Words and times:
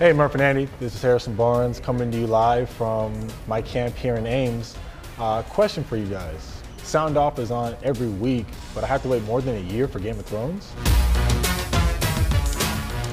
Hey, 0.00 0.14
Murph 0.14 0.32
and 0.32 0.42
Andy, 0.42 0.66
this 0.78 0.94
is 0.94 1.02
Harrison 1.02 1.34
Barnes 1.34 1.78
coming 1.78 2.10
to 2.10 2.16
you 2.16 2.26
live 2.26 2.70
from 2.70 3.28
my 3.46 3.60
camp 3.60 3.94
here 3.94 4.14
in 4.14 4.26
Ames. 4.26 4.74
Uh, 5.18 5.42
question 5.42 5.84
for 5.84 5.98
you 5.98 6.06
guys. 6.06 6.62
Sound 6.78 7.18
Off 7.18 7.38
is 7.38 7.50
on 7.50 7.76
every 7.82 8.08
week, 8.08 8.46
but 8.74 8.82
I 8.82 8.86
have 8.86 9.02
to 9.02 9.08
wait 9.08 9.22
more 9.24 9.42
than 9.42 9.56
a 9.56 9.70
year 9.70 9.86
for 9.86 9.98
Game 9.98 10.18
of 10.18 10.24
Thrones? 10.24 10.72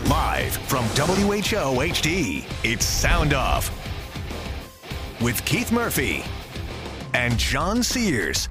Live 0.09 0.53
from 0.69 0.85
WHO 0.85 1.75
HD, 1.91 2.45
it's 2.63 2.85
Sound 2.85 3.33
Off 3.33 3.69
with 5.19 5.43
Keith 5.43 5.73
Murphy 5.73 6.23
and 7.13 7.37
John 7.37 7.83
Sears. 7.83 8.47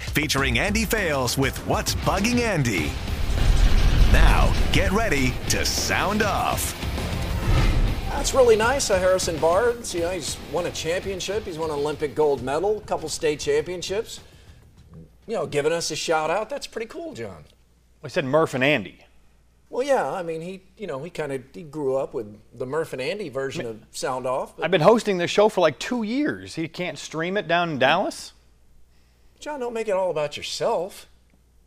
Featuring 0.00 0.58
Andy 0.58 0.84
Fales 0.84 1.38
with 1.38 1.56
What's 1.68 1.94
Bugging 1.94 2.40
Andy. 2.40 2.90
Now, 4.10 4.52
get 4.72 4.90
ready 4.90 5.32
to 5.50 5.64
sound 5.64 6.24
off. 6.24 6.83
That's 8.24 8.32
really 8.32 8.56
nice 8.56 8.88
of 8.88 9.00
Harrison 9.00 9.36
Barnes. 9.36 9.92
You 9.92 10.00
know, 10.00 10.08
he's 10.08 10.38
won 10.50 10.64
a 10.64 10.70
championship. 10.70 11.44
He's 11.44 11.58
won 11.58 11.68
an 11.68 11.76
Olympic 11.76 12.14
gold 12.14 12.42
medal, 12.42 12.78
a 12.78 12.80
couple 12.80 13.06
state 13.10 13.38
championships. 13.38 14.20
You 15.26 15.34
know, 15.34 15.46
giving 15.46 15.72
us 15.72 15.90
a 15.90 15.94
shout 15.94 16.30
out. 16.30 16.48
That's 16.48 16.66
pretty 16.66 16.86
cool, 16.86 17.12
John. 17.12 17.44
I 18.02 18.08
said 18.08 18.24
Murph 18.24 18.54
and 18.54 18.64
Andy. 18.64 19.04
Well, 19.68 19.86
yeah. 19.86 20.10
I 20.10 20.22
mean, 20.22 20.40
he, 20.40 20.62
you 20.78 20.86
know, 20.86 21.04
he 21.04 21.10
kind 21.10 21.32
of 21.32 21.42
he 21.52 21.64
grew 21.64 21.96
up 21.96 22.14
with 22.14 22.34
the 22.58 22.64
Murph 22.64 22.94
and 22.94 23.02
Andy 23.02 23.28
version 23.28 23.66
of 23.66 23.82
Sound 23.90 24.26
Off. 24.26 24.58
I've 24.58 24.70
been 24.70 24.80
hosting 24.80 25.18
this 25.18 25.30
show 25.30 25.50
for 25.50 25.60
like 25.60 25.78
two 25.78 26.02
years. 26.02 26.54
He 26.54 26.66
can't 26.66 26.98
stream 26.98 27.36
it 27.36 27.46
down 27.46 27.72
in 27.72 27.78
Dallas. 27.78 28.32
John, 29.38 29.60
don't 29.60 29.74
make 29.74 29.88
it 29.88 29.92
all 29.92 30.10
about 30.10 30.38
yourself. 30.38 31.10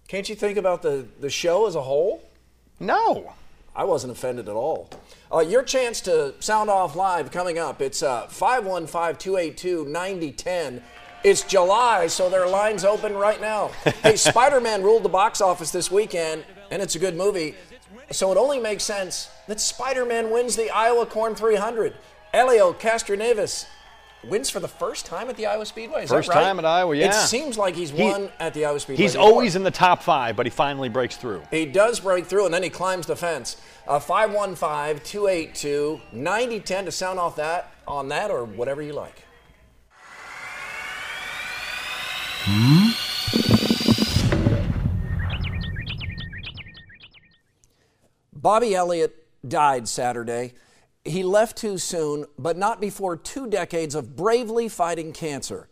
Can't 0.07 0.27
you 0.27 0.33
think 0.33 0.57
about 0.57 0.81
the, 0.81 1.05
the 1.19 1.29
show 1.29 1.67
as 1.67 1.75
a 1.75 1.83
whole? 1.83 2.27
No. 2.79 3.35
I 3.77 3.83
wasn't 3.83 4.11
offended 4.11 4.49
at 4.49 4.55
all. 4.55 4.89
Uh, 5.31 5.39
your 5.39 5.61
chance 5.61 6.01
to 6.01 6.33
sound 6.39 6.71
off 6.71 6.95
live 6.95 7.31
coming 7.31 7.59
up. 7.59 7.79
It's 7.79 8.01
515 8.01 9.17
282 9.17 9.85
9010. 9.85 10.81
It's 11.23 11.43
July, 11.43 12.07
so 12.07 12.27
their 12.27 12.47
line's 12.47 12.83
open 12.83 13.13
right 13.13 13.39
now. 13.39 13.67
hey, 14.01 14.15
Spider 14.15 14.59
Man 14.59 14.81
ruled 14.81 15.03
the 15.03 15.09
box 15.09 15.41
office 15.41 15.69
this 15.69 15.91
weekend, 15.91 16.43
and 16.71 16.81
it's 16.81 16.95
a 16.95 16.99
good 16.99 17.15
movie. 17.15 17.53
So 18.11 18.31
it 18.31 18.37
only 18.37 18.59
makes 18.59 18.83
sense 18.83 19.29
that 19.47 19.59
Spider 19.59 20.05
Man 20.05 20.31
wins 20.31 20.55
the 20.55 20.71
Iowa 20.71 21.05
Corn 21.05 21.35
300. 21.35 21.93
Helio 22.33 22.73
Castroneves 22.73 23.67
wins 24.23 24.49
for 24.49 24.59
the 24.59 24.67
first 24.67 25.05
time 25.05 25.29
at 25.29 25.37
the 25.37 25.45
Iowa 25.45 25.65
Speedway. 25.65 26.03
Is 26.03 26.09
First 26.09 26.29
that 26.29 26.35
right? 26.35 26.43
time 26.43 26.59
at 26.59 26.65
Iowa, 26.65 26.95
yeah. 26.95 27.09
It 27.09 27.13
seems 27.27 27.57
like 27.57 27.75
he's 27.75 27.91
He- 27.91 28.01
won 28.03 28.29
at 28.39 28.53
the 28.53 28.65
Iowa 28.65 28.79
Speedway. 28.79 29.03
He's 29.03 29.13
before. 29.13 29.27
always 29.29 29.55
in 29.55 29.63
the 29.63 29.71
top 29.71 30.01
five, 30.03 30.35
but 30.35 30.45
he 30.45 30.49
finally 30.49 30.89
breaks 30.89 31.15
through. 31.15 31.43
He 31.51 31.65
does 31.65 31.99
break 31.99 32.25
through 32.25 32.45
and 32.45 32.53
then 32.53 32.63
he 32.63 32.69
climbs 32.69 33.05
the 33.07 33.15
fence. 33.15 33.57
Uh, 33.87 33.99
515 33.99 35.01
282 35.05 36.01
9010 36.11 36.85
to 36.85 36.91
sound 36.91 37.19
off 37.19 37.35
that 37.37 37.71
on 37.87 38.09
that 38.09 38.31
or 38.31 38.43
whatever 38.43 38.81
you 38.81 38.93
like. 38.93 39.23
Hmm? 42.43 43.97
Bobby 48.33 48.75
Elliott 48.75 49.25
died 49.47 49.87
Saturday. 49.87 50.53
He 51.07 51.23
left 51.23 51.57
too 51.57 51.77
soon, 51.77 52.25
but 52.37 52.57
not 52.57 52.81
before 52.81 53.15
two 53.15 53.49
decades 53.49 53.95
of 53.95 54.17
bravely 54.17 54.67
fighting 54.67 55.13
cancer. 55.13 55.69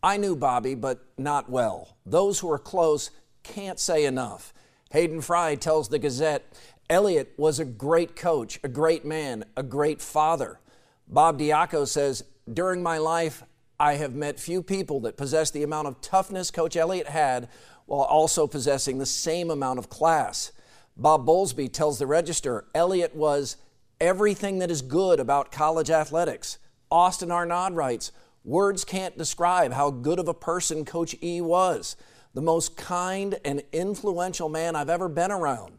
I 0.00 0.16
knew 0.16 0.36
Bobby, 0.36 0.76
but 0.76 1.04
not 1.18 1.50
well. 1.50 1.96
Those 2.06 2.38
who 2.38 2.50
are 2.52 2.58
close 2.58 3.10
can't 3.42 3.80
say 3.80 4.04
enough. 4.04 4.54
Hayden 4.90 5.20
Fry 5.20 5.56
tells 5.56 5.88
the 5.88 5.98
Gazette 5.98 6.44
Elliott 6.88 7.32
was 7.36 7.58
a 7.58 7.64
great 7.64 8.14
coach, 8.14 8.60
a 8.62 8.68
great 8.68 9.04
man, 9.04 9.44
a 9.56 9.64
great 9.64 10.00
father. 10.00 10.60
Bob 11.08 11.40
Diaco 11.40 11.86
says, 11.86 12.22
During 12.52 12.80
my 12.80 12.98
life, 12.98 13.42
I 13.80 13.94
have 13.94 14.14
met 14.14 14.38
few 14.38 14.62
people 14.62 15.00
that 15.00 15.16
possess 15.16 15.50
the 15.50 15.64
amount 15.64 15.88
of 15.88 16.00
toughness 16.00 16.52
Coach 16.52 16.76
Elliott 16.76 17.08
had 17.08 17.48
while 17.86 18.02
also 18.02 18.46
possessing 18.46 18.98
the 18.98 19.06
same 19.06 19.50
amount 19.50 19.80
of 19.80 19.88
class. 19.88 20.52
Bob 20.96 21.26
Bowlesby 21.26 21.72
tells 21.72 21.98
the 21.98 22.06
Register 22.06 22.66
Elliott 22.72 23.16
was 23.16 23.56
everything 24.00 24.58
that 24.58 24.70
is 24.70 24.82
good 24.82 25.20
about 25.20 25.52
college 25.52 25.90
athletics. 25.90 26.58
Austin 26.90 27.30
Arnaud 27.30 27.74
writes, 27.74 28.12
Words 28.44 28.84
can't 28.84 29.18
describe 29.18 29.72
how 29.72 29.90
good 29.90 30.18
of 30.18 30.28
a 30.28 30.34
person 30.34 30.84
Coach 30.84 31.16
E 31.22 31.40
was. 31.40 31.96
The 32.34 32.42
most 32.42 32.76
kind 32.76 33.36
and 33.44 33.62
influential 33.72 34.48
man 34.48 34.76
I've 34.76 34.90
ever 34.90 35.08
been 35.08 35.32
around. 35.32 35.78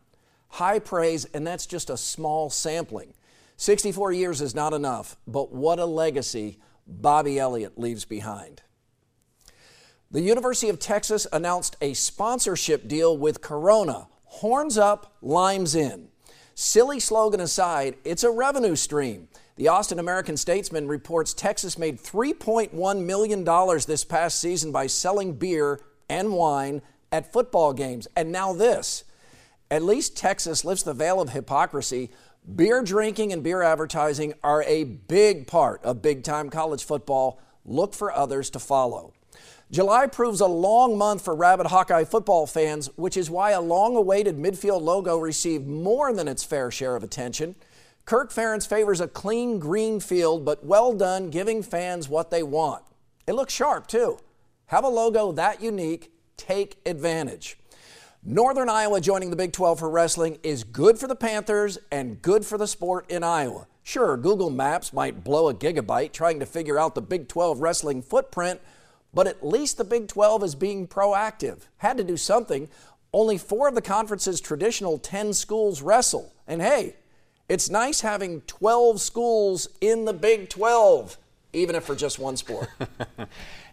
High 0.50 0.80
praise, 0.80 1.26
and 1.26 1.46
that's 1.46 1.66
just 1.66 1.90
a 1.90 1.98
small 1.98 2.50
sampling. 2.50 3.14
64 3.58 4.12
years 4.12 4.42
is 4.42 4.54
not 4.54 4.74
enough, 4.74 5.18
but 5.26 5.52
what 5.52 5.80
a 5.80 5.86
legacy 5.86 6.60
Bobby 6.86 7.40
Elliott 7.40 7.78
leaves 7.78 8.06
behind. 8.06 8.62
The 10.10 10.22
University 10.22 10.70
of 10.70 10.80
Texas 10.80 11.28
announced 11.34 11.76
a 11.82 11.94
sponsorship 11.94 12.88
deal 12.88 13.18
with 13.18 13.42
Corona. 13.42 14.08
Horns 14.26 14.78
up, 14.78 15.18
limes 15.22 15.76
in. 15.76 16.10
Silly 16.60 17.00
slogan 17.00 17.40
aside, 17.40 17.98
it's 18.04 18.24
a 18.24 18.32
revenue 18.32 18.76
stream. 18.76 19.28
The 19.58 19.68
Austin 19.68 20.00
American 20.00 20.38
Statesman 20.38 20.88
reports 20.88 21.32
Texas 21.32 21.78
made 21.78 22.00
$3.1 22.00 23.06
million 23.06 23.44
this 23.86 24.04
past 24.04 24.42
season 24.42 24.72
by 24.72 24.88
selling 24.88 25.34
beer 25.34 25.80
and 26.10 26.34
wine 26.34 26.82
at 27.12 27.32
football 27.32 27.74
games. 27.74 28.08
And 28.16 28.32
now 28.32 28.54
this. 28.54 29.04
At 29.70 29.84
least 29.84 30.18
Texas 30.18 30.66
lifts 30.66 30.82
the 30.82 30.96
veil 30.96 31.22
of 31.22 31.30
hypocrisy. 31.30 32.10
Beer 32.56 32.82
drinking 32.82 33.32
and 33.32 33.44
beer 33.44 33.62
advertising 33.62 34.34
are 34.44 34.64
a 34.64 34.84
big 34.84 35.46
part 35.46 35.84
of 35.84 36.02
big 36.02 36.24
time 36.24 36.50
college 36.50 36.84
football. 36.84 37.40
Look 37.66 37.94
for 37.94 38.12
others 38.12 38.50
to 38.50 38.58
follow. 38.58 39.14
July 39.70 40.08
proves 40.08 40.40
a 40.40 40.48
long 40.48 40.98
month 40.98 41.26
for 41.26 41.36
rabid 41.36 41.68
Hawkeye 41.68 42.06
football 42.06 42.48
fans, 42.48 42.90
which 42.96 43.18
is 43.18 43.30
why 43.30 43.52
a 43.52 43.60
long 43.60 43.98
awaited 43.98 44.38
midfield 44.38 44.82
logo 44.82 45.18
received 45.18 45.68
more 45.68 46.14
than 46.14 46.30
its 46.30 46.42
fair 46.42 46.72
share 46.72 46.96
of 46.96 47.04
attention. 47.04 47.54
Kirk 48.06 48.32
Ferentz 48.32 48.66
favors 48.66 49.02
a 49.02 49.10
clean 49.10 49.60
green 49.60 50.00
field, 50.00 50.46
but 50.46 50.66
well 50.66 50.94
done 50.94 51.30
giving 51.30 51.62
fans 51.62 52.08
what 52.08 52.32
they 52.32 52.44
want. 52.44 52.82
It 53.28 53.34
looks 53.34 53.54
sharp, 53.54 53.88
too. 53.88 54.20
Have 54.68 54.86
a 54.86 54.90
logo 54.90 55.34
that 55.34 55.62
unique, 55.62 56.14
take 56.38 56.80
advantage. 56.86 57.58
Northern 58.24 58.70
Iowa 58.70 59.02
joining 59.02 59.32
the 59.32 59.36
Big 59.36 59.52
12 59.52 59.80
for 59.80 59.90
wrestling 59.90 60.40
is 60.44 60.64
good 60.64 60.98
for 60.98 61.08
the 61.08 61.16
Panthers 61.16 61.78
and 61.92 62.22
good 62.22 62.46
for 62.46 62.58
the 62.58 62.68
sport 62.68 63.10
in 63.12 63.22
Iowa. 63.22 63.68
Sure, 63.84 64.16
Google 64.16 64.50
Maps 64.50 64.94
might 64.94 65.26
blow 65.26 65.50
a 65.50 65.54
gigabyte 65.54 66.14
trying 66.14 66.40
to 66.40 66.46
figure 66.46 66.80
out 66.80 66.96
the 66.96 67.02
Big 67.02 67.28
12 67.28 67.60
wrestling 67.60 68.02
footprint, 68.02 68.62
but 69.18 69.26
at 69.26 69.44
least 69.44 69.80
the 69.80 69.84
Big 69.84 70.08
12 70.08 70.44
is 70.44 70.54
being 70.54 70.88
proactive. 70.88 71.62
Had 71.78 71.98
to 71.98 72.04
do 72.04 72.16
something. 72.18 72.70
Only 73.12 73.40
four 73.40 73.68
of 73.68 73.74
the 73.74 73.82
conference's 73.82 74.40
traditional 74.40 75.00
10 75.00 75.34
schools 75.34 75.82
wrestle. 75.82 76.36
And 76.46 76.62
hey, 76.62 76.98
it's 77.50 77.68
nice 77.68 78.02
having 78.02 78.42
12 78.42 79.02
schools 79.02 79.70
in 79.82 80.06
the 80.06 80.14
Big 80.14 80.50
12, 80.50 81.18
even 81.54 81.74
if 81.76 81.86
for 81.86 81.96
just 81.96 82.20
one 82.20 82.38
sport. 82.38 82.70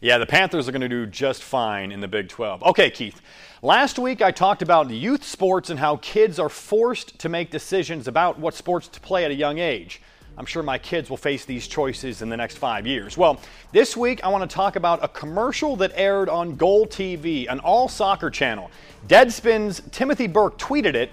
Yeah, 0.00 0.18
the 0.18 0.26
Panthers 0.26 0.68
are 0.68 0.72
going 0.72 0.82
to 0.82 0.88
do 0.88 1.06
just 1.06 1.42
fine 1.42 1.90
in 1.90 2.00
the 2.00 2.08
Big 2.08 2.28
12. 2.28 2.62
Okay, 2.62 2.90
Keith. 2.90 3.22
Last 3.62 3.98
week 3.98 4.20
I 4.20 4.32
talked 4.32 4.60
about 4.60 4.90
youth 4.90 5.24
sports 5.24 5.70
and 5.70 5.78
how 5.78 5.96
kids 5.96 6.38
are 6.38 6.50
forced 6.50 7.18
to 7.20 7.30
make 7.30 7.50
decisions 7.50 8.06
about 8.06 8.38
what 8.38 8.52
sports 8.52 8.86
to 8.88 9.00
play 9.00 9.24
at 9.24 9.30
a 9.30 9.34
young 9.34 9.58
age. 9.58 10.02
I'm 10.36 10.46
sure 10.46 10.62
my 10.62 10.78
kids 10.78 11.10
will 11.10 11.16
face 11.16 11.44
these 11.44 11.68
choices 11.68 12.22
in 12.22 12.28
the 12.28 12.36
next 12.36 12.58
five 12.58 12.86
years. 12.86 13.16
Well, 13.16 13.40
this 13.72 13.96
week 13.96 14.24
I 14.24 14.28
want 14.28 14.48
to 14.48 14.52
talk 14.52 14.76
about 14.76 15.04
a 15.04 15.08
commercial 15.08 15.76
that 15.76 15.92
aired 15.94 16.28
on 16.28 16.56
GolTV, 16.56 17.46
an 17.48 17.60
all 17.60 17.88
soccer 17.88 18.30
channel. 18.30 18.70
Deadspin's 19.06 19.82
Timothy 19.92 20.26
Burke 20.26 20.58
tweeted 20.58 20.94
it. 20.94 21.12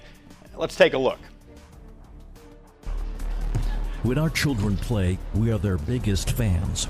Let's 0.56 0.74
take 0.74 0.94
a 0.94 0.98
look. 0.98 1.18
When 4.02 4.18
our 4.18 4.30
children 4.30 4.76
play, 4.76 5.18
we 5.34 5.52
are 5.52 5.58
their 5.58 5.78
biggest 5.78 6.32
fans. 6.32 6.86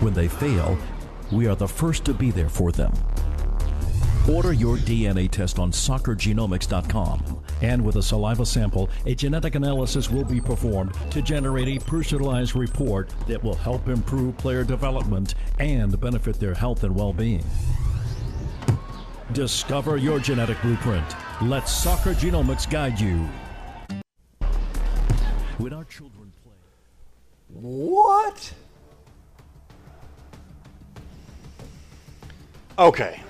When 0.00 0.14
they 0.14 0.28
fail, 0.28 0.78
we 1.30 1.46
are 1.46 1.54
the 1.56 1.68
first 1.68 2.06
to 2.06 2.14
be 2.14 2.30
there 2.30 2.48
for 2.48 2.72
them. 2.72 2.94
Order 4.32 4.54
your 4.54 4.76
DNA 4.78 5.30
test 5.30 5.58
on 5.58 5.72
soccergenomics.com. 5.72 7.35
And 7.62 7.84
with 7.84 7.96
a 7.96 8.02
saliva 8.02 8.44
sample, 8.44 8.90
a 9.06 9.14
genetic 9.14 9.54
analysis 9.54 10.10
will 10.10 10.24
be 10.24 10.40
performed 10.40 10.94
to 11.10 11.22
generate 11.22 11.68
a 11.68 11.84
personalized 11.84 12.54
report 12.54 13.10
that 13.26 13.42
will 13.42 13.54
help 13.54 13.88
improve 13.88 14.36
player 14.36 14.64
development 14.64 15.34
and 15.58 15.98
benefit 16.00 16.38
their 16.38 16.54
health 16.54 16.84
and 16.84 16.94
well 16.94 17.12
being. 17.12 17.44
Discover 19.32 19.96
your 19.96 20.18
genetic 20.18 20.60
blueprint. 20.62 21.04
Let 21.42 21.68
Soccer 21.68 22.14
Genomics 22.14 22.68
guide 22.70 23.00
you. 23.00 23.28
When 25.58 25.72
our 25.72 25.84
children 25.84 26.32
play. 26.44 26.52
What? 27.48 28.52
Okay. 32.78 33.20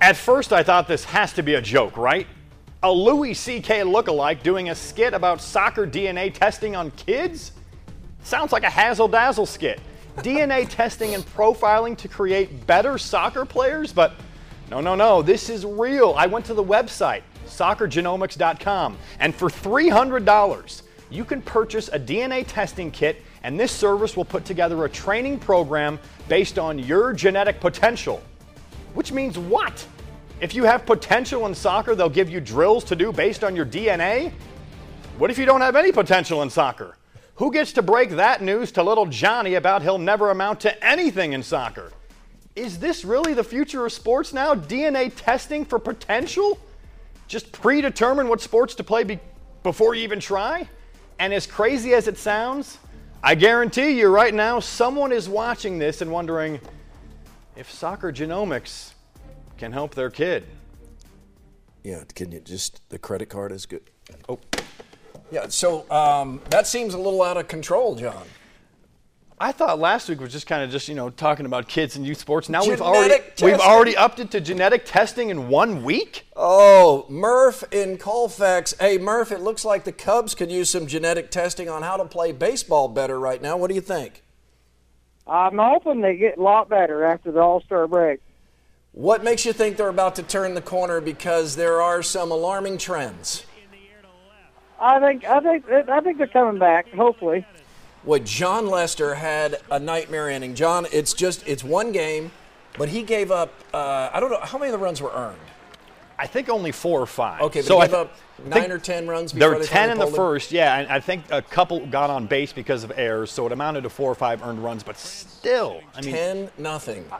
At 0.00 0.16
first, 0.16 0.52
I 0.52 0.62
thought 0.62 0.86
this 0.86 1.04
has 1.04 1.32
to 1.34 1.42
be 1.42 1.54
a 1.54 1.60
joke, 1.60 1.96
right? 1.96 2.26
A 2.84 2.92
Louis 2.92 3.32
C.K. 3.32 3.80
lookalike 3.80 4.42
doing 4.42 4.68
a 4.68 4.74
skit 4.74 5.14
about 5.14 5.40
soccer 5.40 5.86
DNA 5.86 6.30
testing 6.30 6.76
on 6.76 6.90
kids? 6.90 7.52
Sounds 8.24 8.52
like 8.52 8.62
a 8.62 8.68
Hazel 8.68 9.08
Dazzle 9.08 9.46
skit. 9.46 9.80
DNA 10.18 10.68
testing 10.68 11.14
and 11.14 11.24
profiling 11.24 11.96
to 11.96 12.08
create 12.08 12.66
better 12.66 12.98
soccer 12.98 13.46
players? 13.46 13.90
But 13.90 14.12
no, 14.70 14.82
no, 14.82 14.94
no, 14.94 15.22
this 15.22 15.48
is 15.48 15.64
real. 15.64 16.12
I 16.14 16.26
went 16.26 16.44
to 16.44 16.52
the 16.52 16.62
website, 16.62 17.22
soccergenomics.com, 17.46 18.98
and 19.18 19.34
for 19.34 19.48
$300, 19.48 20.82
you 21.08 21.24
can 21.24 21.40
purchase 21.40 21.88
a 21.88 21.98
DNA 21.98 22.44
testing 22.46 22.90
kit, 22.90 23.22
and 23.44 23.58
this 23.58 23.72
service 23.72 24.14
will 24.14 24.26
put 24.26 24.44
together 24.44 24.84
a 24.84 24.90
training 24.90 25.38
program 25.38 25.98
based 26.28 26.58
on 26.58 26.78
your 26.78 27.14
genetic 27.14 27.60
potential. 27.60 28.22
Which 28.92 29.10
means 29.10 29.38
what? 29.38 29.86
If 30.40 30.54
you 30.54 30.64
have 30.64 30.84
potential 30.84 31.46
in 31.46 31.54
soccer, 31.54 31.94
they'll 31.94 32.08
give 32.08 32.28
you 32.28 32.40
drills 32.40 32.84
to 32.84 32.96
do 32.96 33.12
based 33.12 33.44
on 33.44 33.54
your 33.54 33.64
DNA? 33.64 34.32
What 35.18 35.30
if 35.30 35.38
you 35.38 35.46
don't 35.46 35.60
have 35.60 35.76
any 35.76 35.92
potential 35.92 36.42
in 36.42 36.50
soccer? 36.50 36.96
Who 37.36 37.52
gets 37.52 37.72
to 37.72 37.82
break 37.82 38.10
that 38.10 38.42
news 38.42 38.72
to 38.72 38.82
little 38.82 39.06
Johnny 39.06 39.54
about 39.54 39.82
he'll 39.82 39.98
never 39.98 40.30
amount 40.30 40.60
to 40.60 40.84
anything 40.84 41.32
in 41.32 41.42
soccer? 41.42 41.92
Is 42.56 42.78
this 42.78 43.04
really 43.04 43.34
the 43.34 43.44
future 43.44 43.84
of 43.86 43.92
sports 43.92 44.32
now? 44.32 44.54
DNA 44.54 45.12
testing 45.14 45.64
for 45.64 45.78
potential? 45.78 46.58
Just 47.26 47.52
predetermine 47.52 48.28
what 48.28 48.40
sports 48.40 48.74
to 48.76 48.84
play 48.84 49.04
be- 49.04 49.20
before 49.62 49.94
you 49.94 50.02
even 50.02 50.20
try? 50.20 50.68
And 51.18 51.32
as 51.32 51.46
crazy 51.46 51.94
as 51.94 52.06
it 52.06 52.18
sounds, 52.18 52.78
I 53.22 53.34
guarantee 53.34 53.98
you 53.98 54.08
right 54.08 54.34
now 54.34 54.60
someone 54.60 55.10
is 55.10 55.28
watching 55.28 55.78
this 55.78 56.00
and 56.00 56.10
wondering 56.12 56.60
if 57.56 57.70
soccer 57.70 58.12
genomics 58.12 58.93
can 59.64 59.72
help 59.72 59.94
their 59.94 60.10
kid. 60.10 60.44
Yeah, 61.82 62.04
can 62.14 62.30
you 62.30 62.40
just, 62.40 62.86
the 62.90 62.98
credit 62.98 63.30
card 63.30 63.50
is 63.50 63.64
good. 63.64 63.82
Oh. 64.28 64.38
Yeah, 65.30 65.48
so 65.48 65.90
um, 65.90 66.42
that 66.50 66.66
seems 66.66 66.92
a 66.92 66.98
little 66.98 67.22
out 67.22 67.38
of 67.38 67.48
control, 67.48 67.94
John. 67.94 68.24
I 69.40 69.52
thought 69.52 69.78
last 69.78 70.08
week 70.08 70.20
was 70.20 70.32
just 70.32 70.46
kind 70.46 70.62
of 70.62 70.70
just 70.70 70.88
you 70.88 70.94
know 70.94 71.10
talking 71.10 71.44
about 71.44 71.66
kids 71.66 71.96
and 71.96 72.06
youth 72.06 72.18
sports. 72.18 72.48
Now 72.48 72.60
Genetic 72.60 72.80
we've 72.80 72.94
already 72.94 73.18
testing. 73.18 73.46
we've 73.46 73.60
already 73.60 73.96
upped 73.96 74.20
it 74.20 74.30
to 74.30 74.40
genetic 74.40 74.84
testing 74.84 75.30
in 75.30 75.48
one 75.48 75.82
week. 75.82 76.28
Oh, 76.36 77.04
Murph 77.08 77.64
in 77.72 77.98
Colfax. 77.98 78.74
Hey, 78.78 78.96
Murph, 78.96 79.32
it 79.32 79.40
looks 79.40 79.64
like 79.64 79.82
the 79.84 79.92
Cubs 79.92 80.36
could 80.36 80.52
use 80.52 80.70
some 80.70 80.86
genetic 80.86 81.32
testing 81.32 81.68
on 81.68 81.82
how 81.82 81.96
to 81.96 82.04
play 82.04 82.30
baseball 82.30 82.86
better 82.86 83.18
right 83.18 83.42
now. 83.42 83.56
What 83.56 83.68
do 83.68 83.74
you 83.74 83.80
think? 83.80 84.22
I'm 85.26 85.58
hoping 85.58 86.00
they 86.00 86.16
get 86.16 86.38
a 86.38 86.42
lot 86.42 86.68
better 86.68 87.02
after 87.04 87.32
the 87.32 87.40
All 87.40 87.60
Star 87.62 87.88
break. 87.88 88.20
What 88.94 89.24
makes 89.24 89.44
you 89.44 89.52
think 89.52 89.76
they're 89.76 89.88
about 89.88 90.14
to 90.16 90.22
turn 90.22 90.54
the 90.54 90.62
corner? 90.62 91.00
Because 91.00 91.56
there 91.56 91.82
are 91.82 92.00
some 92.00 92.30
alarming 92.30 92.78
trends. 92.78 93.44
I 94.80 95.00
think 95.00 95.24
I 95.24 95.40
think 95.40 95.68
I 95.68 96.00
think 96.00 96.18
they're 96.18 96.26
coming 96.28 96.60
back. 96.60 96.88
Hopefully. 96.92 97.44
What 98.04 98.24
Jon 98.24 98.68
Lester 98.68 99.16
had 99.16 99.58
a 99.70 99.80
nightmare 99.80 100.30
inning. 100.30 100.54
John, 100.54 100.86
it's 100.92 101.12
just 101.12 101.46
it's 101.48 101.64
one 101.64 101.90
game, 101.90 102.30
but 102.78 102.88
he 102.88 103.02
gave 103.02 103.32
up. 103.32 103.52
Uh, 103.72 104.10
I 104.12 104.20
don't 104.20 104.30
know 104.30 104.40
how 104.40 104.58
many 104.58 104.72
of 104.72 104.78
the 104.78 104.84
runs 104.84 105.02
were 105.02 105.12
earned. 105.12 105.38
I 106.16 106.28
think 106.28 106.48
only 106.48 106.70
four 106.70 107.00
or 107.00 107.06
five. 107.06 107.40
Okay, 107.42 107.60
but 107.60 107.66
so 107.66 107.76
he 107.76 107.82
I 107.82 107.86
gave 107.86 107.94
th- 107.94 108.06
up 108.06 108.16
nine 108.46 108.70
or 108.70 108.78
ten 108.78 109.08
runs. 109.08 109.32
There 109.32 109.50
were 109.50 109.64
ten 109.64 109.90
in 109.90 109.98
the 109.98 110.04
pulled 110.04 110.14
him? 110.14 110.16
first, 110.16 110.52
yeah, 110.52 110.78
and 110.78 110.88
I 110.88 111.00
think 111.00 111.24
a 111.32 111.42
couple 111.42 111.84
got 111.86 112.10
on 112.10 112.26
base 112.26 112.52
because 112.52 112.84
of 112.84 112.92
errors, 112.94 113.32
so 113.32 113.46
it 113.46 113.52
amounted 113.52 113.82
to 113.82 113.90
four 113.90 114.12
or 114.12 114.14
five 114.14 114.42
earned 114.44 114.62
runs. 114.62 114.84
But 114.84 114.98
still, 114.98 115.80
I 115.96 116.02
mean, 116.02 116.14
Ten 116.14 116.50
nothing. 116.58 117.04
I 117.10 117.18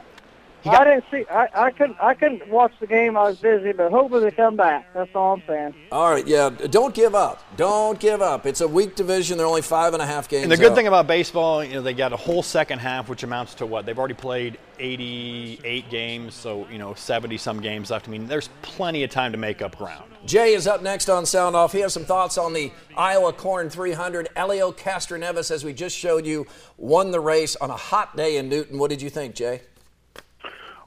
didn't 0.65 1.05
see. 1.11 1.25
I, 1.31 1.49
I 1.55 1.71
couldn't. 1.71 1.97
I 2.01 2.15
couldn't 2.15 2.49
watch 2.49 2.73
the 2.81 2.87
game. 2.87 3.17
I 3.17 3.25
was 3.25 3.39
busy, 3.39 3.73
but 3.73 3.91
hopefully 3.91 4.25
they 4.25 4.31
come 4.31 4.57
back. 4.57 4.93
That's 4.95 5.11
all 5.15 5.35
I'm 5.35 5.43
saying. 5.47 5.75
All 5.93 6.11
right, 6.11 6.27
yeah. 6.27 6.49
Don't 6.49 6.95
give 6.95 7.15
up. 7.15 7.45
Don't 7.57 7.99
give 7.99 8.23
up. 8.23 8.47
It's 8.47 8.61
a 8.61 8.69
weak 8.69 8.97
division. 8.97 9.37
They're 9.39 9.47
only 9.47 9.63
five 9.63 9.93
and 9.93 10.03
a 10.03 10.07
half 10.07 10.29
games. 10.29 10.45
And 10.45 10.53
the 10.53 10.57
good 10.57 10.73
out. 10.73 10.77
thing 10.77 10.87
about 10.87 11.07
baseball, 11.07 11.63
you 11.63 11.75
know, 11.75 11.83
they 11.83 11.93
got 11.93 12.13
a 12.13 12.17
whole 12.17 12.43
second 12.43 12.79
half, 12.79 13.09
which 13.09 13.23
amounts 13.23 13.55
to 13.57 13.67
what? 13.67 13.85
They've 13.85 13.99
already 13.99 14.15
played 14.15 14.59
88 14.79 15.91
games, 15.91 16.35
so, 16.35 16.67
you 16.69 16.79
know, 16.79 16.95
70 16.95 17.37
some 17.39 17.61
games 17.61 17.91
left. 17.91 18.09
I 18.09 18.11
mean, 18.11 18.27
there's 18.27 18.49
plenty 18.63 19.05
of 19.05 19.11
time 19.11 19.33
to 19.33 19.39
make 19.39 19.63
up 19.63 19.77
ground. 19.77 20.11
Jay 20.25 20.55
is 20.55 20.67
up 20.67 20.83
next 20.83 21.11
on 21.11 21.27
Sound 21.27 21.55
Off. 21.55 21.73
He 21.73 21.81
has 21.81 21.93
some 21.93 22.05
thoughts 22.05 22.39
on 22.39 22.55
the 22.55 22.73
Iowa 22.97 23.33
Corn 23.33 23.69
300. 23.69 24.29
Helio 24.35 24.73
Castroneves, 24.73 25.51
as 25.51 25.65
we 25.65 25.75
just 25.75 25.97
showed 25.97 26.25
you, 26.25 26.47
won 26.79 27.11
the 27.11 27.21
race 27.21 27.57
on 27.57 27.71
a 27.71 27.77
hot 27.77 28.17
day 28.17 28.39
in 28.39 28.49
Newton. 28.49 28.79
What 28.79 28.89
did 28.89 29.03
you 29.03 29.11
think, 29.11 29.35
Jay? 29.35 29.61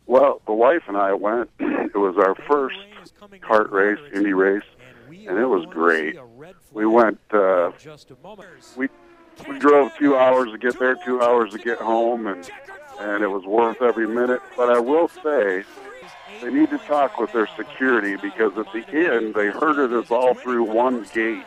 Well, 0.08 0.42
the 0.46 0.54
wife 0.54 0.84
and 0.88 0.98
I 0.98 1.14
went. 1.14 1.50
It 1.88 2.00
was 2.00 2.18
our 2.18 2.36
first 2.48 2.76
kart 3.42 3.72
race, 3.72 3.98
Indy 4.14 4.34
race, 4.34 4.62
and 5.10 5.40
it 5.40 5.46
was 5.48 5.66
great. 5.66 6.18
We 6.72 6.86
went. 6.86 7.18
Uh, 7.32 7.72
we 8.76 8.88
we 9.48 9.58
drove 9.58 9.92
two 9.98 10.16
hours 10.16 10.52
to 10.52 10.58
get 10.60 10.78
there, 10.78 10.96
two 11.04 11.22
hours 11.22 11.54
to 11.54 11.58
get 11.58 11.80
home, 11.80 12.28
and 12.28 12.48
and 13.00 13.24
it 13.24 13.28
was 13.30 13.46
worth 13.46 13.82
every 13.82 14.08
minute. 14.08 14.42
But 14.56 14.70
I 14.70 14.80
will 14.80 15.08
say, 15.08 15.64
they 16.42 16.52
need 16.52 16.70
to 16.70 16.78
talk 16.80 17.18
with 17.18 17.32
their 17.32 17.48
security 17.58 18.16
because 18.18 18.56
at 18.58 18.72
the 18.74 18.86
end 18.90 19.34
they 19.34 19.48
herded 19.48 19.94
us 19.94 20.12
all 20.12 20.34
through 20.36 20.64
one 20.64 21.04
gate 21.14 21.46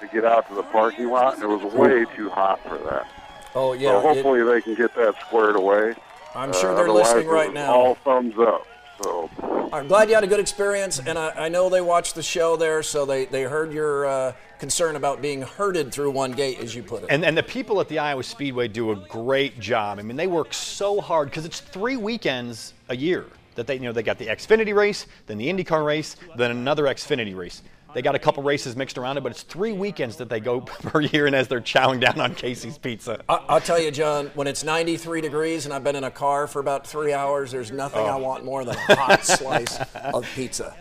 to 0.00 0.06
get 0.12 0.24
out 0.24 0.48
to 0.48 0.54
the 0.54 0.62
parking 0.64 1.08
lot, 1.08 1.34
and 1.34 1.42
it 1.42 1.48
was 1.48 1.72
way 1.74 2.04
too 2.14 2.28
hot 2.30 2.60
for 2.62 2.78
that. 2.78 3.06
Oh, 3.54 3.72
yeah. 3.72 3.88
so 3.88 3.98
it- 3.98 4.02
hopefully 4.02 4.44
they 4.44 4.60
can 4.60 4.74
get 4.76 4.94
that 4.94 5.14
squared 5.26 5.56
away. 5.56 5.94
I'm 6.38 6.52
sure 6.52 6.70
Uh, 6.70 6.74
they're 6.76 6.90
listening 6.90 7.26
right 7.26 7.52
now. 7.52 7.74
All 7.74 7.94
thumbs 7.96 8.34
up. 8.38 8.64
So 9.02 9.28
I'm 9.72 9.86
glad 9.88 10.08
you 10.08 10.14
had 10.14 10.24
a 10.24 10.28
good 10.28 10.40
experience, 10.40 11.00
and 11.04 11.18
I, 11.18 11.30
I 11.30 11.48
know 11.48 11.68
they 11.68 11.80
watched 11.80 12.14
the 12.14 12.22
show 12.22 12.56
there, 12.56 12.82
so 12.82 13.04
they, 13.04 13.26
they 13.26 13.42
heard 13.42 13.72
your 13.72 14.06
uh, 14.06 14.32
concern 14.58 14.96
about 14.96 15.20
being 15.22 15.42
herded 15.42 15.92
through 15.92 16.10
one 16.10 16.32
gate, 16.32 16.58
as 16.60 16.74
you 16.74 16.82
put 16.82 17.04
it. 17.04 17.06
And, 17.10 17.24
and 17.24 17.36
the 17.36 17.42
people 17.42 17.80
at 17.80 17.88
the 17.88 17.98
Iowa 17.98 18.22
Speedway 18.22 18.66
do 18.68 18.90
a 18.92 18.96
great 18.96 19.60
job. 19.60 19.98
I 19.98 20.02
mean, 20.02 20.16
they 20.16 20.26
work 20.26 20.52
so 20.54 21.00
hard 21.00 21.30
because 21.30 21.44
it's 21.44 21.60
three 21.60 21.96
weekends 21.96 22.74
a 22.88 22.96
year 22.96 23.26
that 23.54 23.66
they, 23.66 23.74
you 23.74 23.82
know, 23.82 23.92
they 23.92 24.02
got 24.02 24.18
the 24.18 24.26
Xfinity 24.26 24.74
race, 24.74 25.06
then 25.26 25.38
the 25.38 25.48
IndyCar 25.48 25.84
race, 25.84 26.16
then 26.36 26.50
another 26.50 26.84
Xfinity 26.84 27.36
race. 27.36 27.62
They 27.98 28.02
got 28.02 28.14
a 28.14 28.20
couple 28.20 28.44
races 28.44 28.76
mixed 28.76 28.96
around 28.96 29.16
it, 29.16 29.24
but 29.24 29.32
it's 29.32 29.42
three 29.42 29.72
weekends 29.72 30.18
that 30.18 30.28
they 30.28 30.38
go 30.38 30.60
per 30.60 31.00
year. 31.00 31.26
And 31.26 31.34
as 31.34 31.48
they're 31.48 31.60
chowing 31.60 31.98
down 31.98 32.20
on 32.20 32.32
Casey's 32.32 32.78
Pizza, 32.78 33.24
I, 33.28 33.44
I'll 33.48 33.60
tell 33.60 33.80
you, 33.80 33.90
John, 33.90 34.30
when 34.36 34.46
it's 34.46 34.62
93 34.62 35.20
degrees 35.20 35.64
and 35.64 35.74
I've 35.74 35.82
been 35.82 35.96
in 35.96 36.04
a 36.04 36.10
car 36.12 36.46
for 36.46 36.60
about 36.60 36.86
three 36.86 37.12
hours, 37.12 37.50
there's 37.50 37.72
nothing 37.72 38.04
I 38.04 38.10
oh. 38.10 38.18
want 38.18 38.44
more 38.44 38.64
than 38.64 38.76
a 38.76 38.94
hot 38.94 39.24
slice 39.24 39.80
of 39.96 40.24
pizza. 40.36 40.76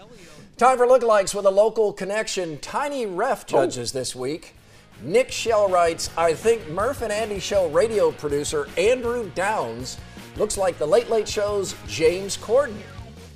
Time 0.57 0.77
for 0.77 0.85
lookalikes 0.85 1.33
with 1.33 1.47
a 1.47 1.49
local 1.49 1.91
connection. 1.91 2.59
Tiny 2.59 3.07
Ref 3.07 3.45
oh. 3.47 3.65
judges 3.65 3.91
this 3.91 4.15
week. 4.15 4.53
Nick 5.01 5.31
Shell 5.31 5.69
writes, 5.69 6.11
I 6.19 6.35
think 6.35 6.69
Murph 6.69 7.01
and 7.01 7.11
Andy 7.11 7.39
Show 7.39 7.67
radio 7.69 8.11
producer 8.11 8.67
Andrew 8.77 9.31
Downs 9.33 9.97
looks 10.35 10.55
like 10.55 10.77
the 10.77 10.85
Late 10.85 11.09
Late 11.09 11.27
Show's 11.27 11.73
James 11.87 12.37
Corden. 12.37 12.77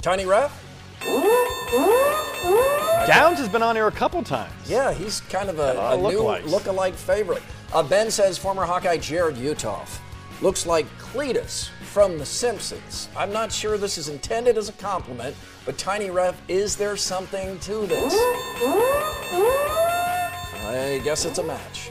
Tiny 0.03 0.27
Ref? 0.27 0.70
Downs 3.08 3.39
has 3.39 3.50
been 3.50 3.63
on 3.63 3.75
here 3.75 3.88
a 3.88 3.91
couple 3.91 4.22
times. 4.24 4.53
Yeah, 4.67 4.93
he's 4.93 5.22
kind 5.22 5.50
of 5.50 5.60
a, 5.60 5.74
lot 5.74 5.93
a 5.93 5.96
of 5.96 6.01
new 6.13 6.20
lookalikes. 6.20 6.46
look-alike 6.50 6.93
favorite. 6.93 7.41
Uh, 7.74 7.81
ben 7.84 8.12
says 8.12 8.38
former 8.38 8.63
Hawkeye 8.65 8.98
Jarrod 8.98 9.36
Uthoff 9.36 10.00
looks 10.41 10.65
like 10.65 10.86
Cletus 10.98 11.70
from 11.84 12.17
The 12.17 12.25
Simpsons. 12.25 13.10
I'm 13.15 13.31
not 13.31 13.51
sure 13.51 13.77
this 13.77 13.98
is 13.98 14.10
intended 14.10 14.58
as 14.58 14.70
a 14.70 14.74
compliment, 14.74 15.36
but 15.65 15.77
Tiny 15.77 16.10
Ref, 16.10 16.39
is 16.48 16.75
there 16.75 16.98
something 16.98 17.60
to 17.60 17.86
this? 17.86 18.13
I 20.65 21.01
guess 21.03 21.25
it's 21.25 21.39
a 21.39 21.43
match. 21.43 21.89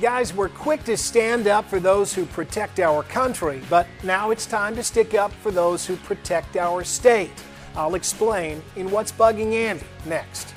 Guys, 0.00 0.34
we're 0.34 0.48
quick 0.48 0.82
to 0.84 0.96
stand 0.96 1.46
up 1.46 1.68
for 1.68 1.78
those 1.78 2.12
who 2.12 2.24
protect 2.26 2.80
our 2.80 3.04
country, 3.04 3.60
but 3.70 3.86
now 4.02 4.30
it's 4.30 4.46
time 4.46 4.74
to 4.74 4.82
stick 4.82 5.14
up 5.14 5.32
for 5.32 5.52
those 5.52 5.86
who 5.86 5.96
protect 5.96 6.56
our 6.56 6.82
state. 6.82 7.30
I'll 7.74 7.94
explain 7.94 8.62
in 8.76 8.90
What's 8.90 9.12
Bugging 9.12 9.54
Andy 9.54 9.84
next. 10.06 10.54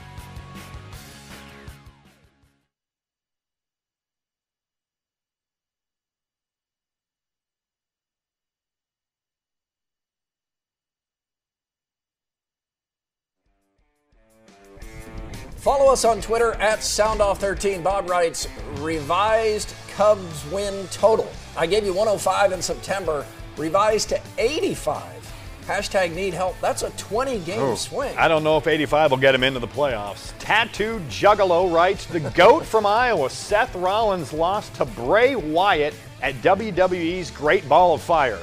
Follow 15.65 15.91
us 15.91 16.05
on 16.05 16.21
Twitter 16.21 16.53
at 16.61 16.81
SoundOff13. 16.81 17.83
Bob 17.83 18.07
writes, 18.07 18.47
revised 18.75 19.73
Cubs 19.95 20.45
win 20.51 20.87
total. 20.89 21.27
I 21.57 21.65
gave 21.65 21.83
you 21.83 21.91
105 21.91 22.51
in 22.51 22.61
September, 22.61 23.25
revised 23.57 24.09
to 24.09 24.21
85 24.37 25.14
Hashtag 25.67 26.13
need 26.13 26.33
help. 26.35 26.55
That's 26.61 26.83
a 26.83 26.91
20 26.91 27.39
game 27.39 27.59
Oh, 27.59 27.75
swing. 27.75 28.15
I 28.17 28.27
don't 28.27 28.43
know 28.43 28.57
if 28.57 28.67
85 28.67 29.11
will 29.11 29.17
get 29.17 29.33
him 29.33 29.43
into 29.43 29.59
the 29.59 29.67
playoffs. 29.67 30.31
Tattoo 30.37 30.99
Juggalo 31.09 31.73
writes 31.73 32.05
The 32.05 32.19
GOAT 32.19 32.63
from 32.65 32.85
Iowa, 32.85 33.29
Seth 33.31 33.73
Rollins, 33.75 34.31
lost 34.31 34.75
to 34.75 34.85
Bray 34.85 35.35
Wyatt 35.35 35.95
at 36.21 36.35
WWE's 36.35 37.31
Great 37.31 37.67
Ball 37.67 37.95
of 37.95 38.01
Fire. 38.01 38.39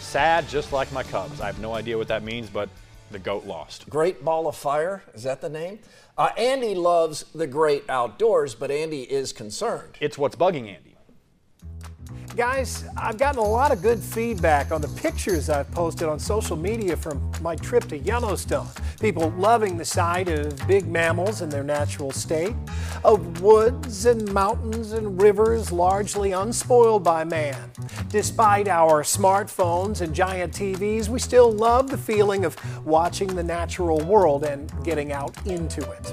Sad, 0.00 0.46
just 0.48 0.72
like 0.72 0.92
my 0.92 1.02
Cubs. 1.02 1.40
I 1.40 1.46
have 1.46 1.58
no 1.58 1.74
idea 1.74 1.96
what 1.96 2.08
that 2.08 2.22
means, 2.22 2.50
but 2.50 2.68
the 3.10 3.18
GOAT 3.18 3.46
lost. 3.46 3.88
Great 3.88 4.22
Ball 4.22 4.46
of 4.46 4.54
Fire, 4.56 5.02
is 5.14 5.22
that 5.22 5.40
the 5.40 5.48
name? 5.48 5.78
Uh, 6.18 6.30
Andy 6.36 6.74
loves 6.74 7.24
the 7.34 7.46
great 7.46 7.84
outdoors, 7.88 8.54
but 8.54 8.70
Andy 8.70 9.02
is 9.02 9.32
concerned. 9.32 9.96
It's 10.00 10.18
what's 10.18 10.36
bugging 10.36 10.68
Andy. 10.68 10.87
Guys, 12.38 12.84
I've 12.96 13.18
gotten 13.18 13.40
a 13.40 13.44
lot 13.44 13.72
of 13.72 13.82
good 13.82 13.98
feedback 13.98 14.70
on 14.70 14.80
the 14.80 14.86
pictures 14.86 15.50
I've 15.50 15.68
posted 15.72 16.08
on 16.08 16.20
social 16.20 16.56
media 16.56 16.96
from 16.96 17.32
my 17.42 17.56
trip 17.56 17.88
to 17.88 17.98
Yellowstone. 17.98 18.68
People 19.00 19.30
loving 19.36 19.76
the 19.76 19.84
sight 19.84 20.28
of 20.28 20.56
big 20.68 20.86
mammals 20.86 21.42
in 21.42 21.48
their 21.48 21.64
natural 21.64 22.12
state, 22.12 22.54
of 23.02 23.42
woods 23.42 24.06
and 24.06 24.32
mountains 24.32 24.92
and 24.92 25.20
rivers 25.20 25.72
largely 25.72 26.30
unspoiled 26.30 27.02
by 27.02 27.24
man. 27.24 27.72
Despite 28.08 28.68
our 28.68 29.02
smartphones 29.02 30.00
and 30.00 30.14
giant 30.14 30.54
TVs, 30.54 31.08
we 31.08 31.18
still 31.18 31.50
love 31.50 31.90
the 31.90 31.98
feeling 31.98 32.44
of 32.44 32.56
watching 32.86 33.34
the 33.34 33.42
natural 33.42 33.98
world 34.02 34.44
and 34.44 34.72
getting 34.84 35.10
out 35.10 35.36
into 35.44 35.80
it. 35.90 36.12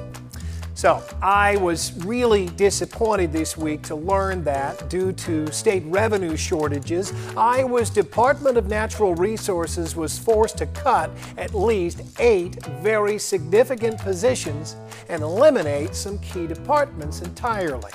So, 0.86 1.02
I 1.20 1.58
was 1.58 1.94
really 2.06 2.46
disappointed 2.46 3.34
this 3.34 3.58
week 3.58 3.82
to 3.86 3.96
learn 3.96 4.44
that, 4.44 4.88
due 4.88 5.14
to 5.14 5.52
state 5.52 5.82
revenue 5.88 6.38
shortages, 6.38 7.12
Iowa's 7.36 7.90
Department 7.90 8.56
of 8.56 8.68
Natural 8.68 9.16
Resources 9.16 9.96
was 9.96 10.20
forced 10.20 10.60
to 10.60 10.68
cut 10.68 11.10
at 11.40 11.56
least 11.56 12.04
eight 12.20 12.64
very 12.84 13.18
significant 13.18 13.98
positions 13.98 14.76
and 15.10 15.24
eliminate 15.24 15.96
some 15.96 16.20
key 16.20 16.46
departments 16.46 17.22
entirely. 17.22 17.92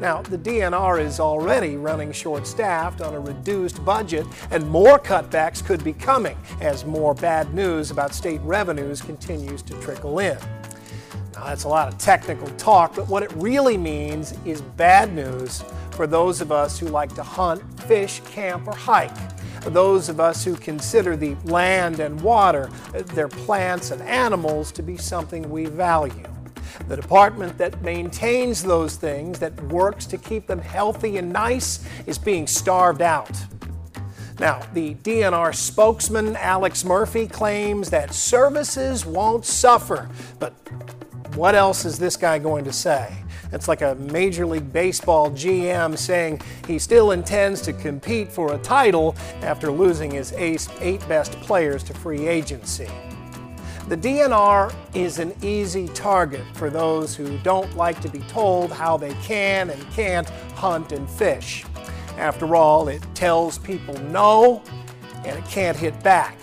Now, 0.00 0.22
the 0.22 0.38
DNR 0.38 1.00
is 1.00 1.20
already 1.20 1.76
running 1.76 2.10
short 2.10 2.48
staffed 2.48 3.00
on 3.00 3.14
a 3.14 3.20
reduced 3.20 3.84
budget, 3.84 4.26
and 4.50 4.68
more 4.68 4.98
cutbacks 4.98 5.64
could 5.64 5.84
be 5.84 5.92
coming 5.92 6.36
as 6.60 6.84
more 6.84 7.14
bad 7.14 7.54
news 7.54 7.92
about 7.92 8.12
state 8.12 8.40
revenues 8.40 9.00
continues 9.00 9.62
to 9.62 9.80
trickle 9.80 10.18
in. 10.18 10.36
Now, 11.42 11.48
that's 11.48 11.64
a 11.64 11.68
lot 11.68 11.88
of 11.88 11.98
technical 11.98 12.46
talk, 12.50 12.94
but 12.94 13.08
what 13.08 13.24
it 13.24 13.32
really 13.32 13.76
means 13.76 14.32
is 14.44 14.60
bad 14.62 15.12
news 15.12 15.64
for 15.90 16.06
those 16.06 16.40
of 16.40 16.52
us 16.52 16.78
who 16.78 16.86
like 16.86 17.12
to 17.16 17.24
hunt, 17.24 17.60
fish, 17.82 18.20
camp, 18.26 18.68
or 18.68 18.76
hike. 18.76 19.10
Those 19.64 20.08
of 20.08 20.20
us 20.20 20.44
who 20.44 20.54
consider 20.54 21.16
the 21.16 21.34
land 21.42 21.98
and 21.98 22.20
water, 22.20 22.70
uh, 22.94 23.02
their 23.02 23.26
plants 23.26 23.90
and 23.90 24.00
animals, 24.02 24.70
to 24.70 24.84
be 24.84 24.96
something 24.96 25.50
we 25.50 25.64
value. 25.64 26.28
The 26.86 26.94
department 26.94 27.58
that 27.58 27.82
maintains 27.82 28.62
those 28.62 28.94
things, 28.94 29.40
that 29.40 29.60
works 29.64 30.06
to 30.06 30.18
keep 30.18 30.46
them 30.46 30.60
healthy 30.60 31.16
and 31.16 31.32
nice, 31.32 31.84
is 32.06 32.18
being 32.18 32.46
starved 32.46 33.02
out. 33.02 33.36
Now, 34.38 34.62
the 34.74 34.94
DNR 34.94 35.52
spokesman, 35.52 36.36
Alex 36.36 36.84
Murphy, 36.84 37.26
claims 37.26 37.90
that 37.90 38.14
services 38.14 39.04
won't 39.04 39.44
suffer, 39.44 40.08
but 40.38 40.54
what 41.34 41.54
else 41.54 41.84
is 41.84 41.98
this 41.98 42.16
guy 42.16 42.38
going 42.38 42.64
to 42.64 42.72
say? 42.72 43.14
It's 43.52 43.68
like 43.68 43.82
a 43.82 43.94
Major 43.96 44.46
League 44.46 44.72
Baseball 44.72 45.30
GM 45.30 45.96
saying 45.96 46.40
he 46.66 46.78
still 46.78 47.12
intends 47.12 47.60
to 47.62 47.72
compete 47.72 48.30
for 48.30 48.54
a 48.54 48.58
title 48.58 49.14
after 49.42 49.70
losing 49.70 50.10
his 50.10 50.32
eight 50.38 51.06
best 51.08 51.32
players 51.40 51.82
to 51.84 51.94
free 51.94 52.26
agency. 52.26 52.88
The 53.88 53.96
DNR 53.96 54.74
is 54.94 55.18
an 55.18 55.34
easy 55.42 55.88
target 55.88 56.44
for 56.54 56.70
those 56.70 57.16
who 57.16 57.36
don't 57.38 57.74
like 57.76 58.00
to 58.00 58.08
be 58.08 58.20
told 58.20 58.72
how 58.72 58.96
they 58.96 59.12
can 59.14 59.70
and 59.70 59.90
can't 59.90 60.28
hunt 60.54 60.92
and 60.92 61.08
fish. 61.10 61.64
After 62.16 62.54
all, 62.54 62.88
it 62.88 63.02
tells 63.14 63.58
people 63.58 63.98
no 64.04 64.62
and 65.24 65.38
it 65.38 65.44
can't 65.46 65.76
hit 65.76 66.00
back. 66.02 66.36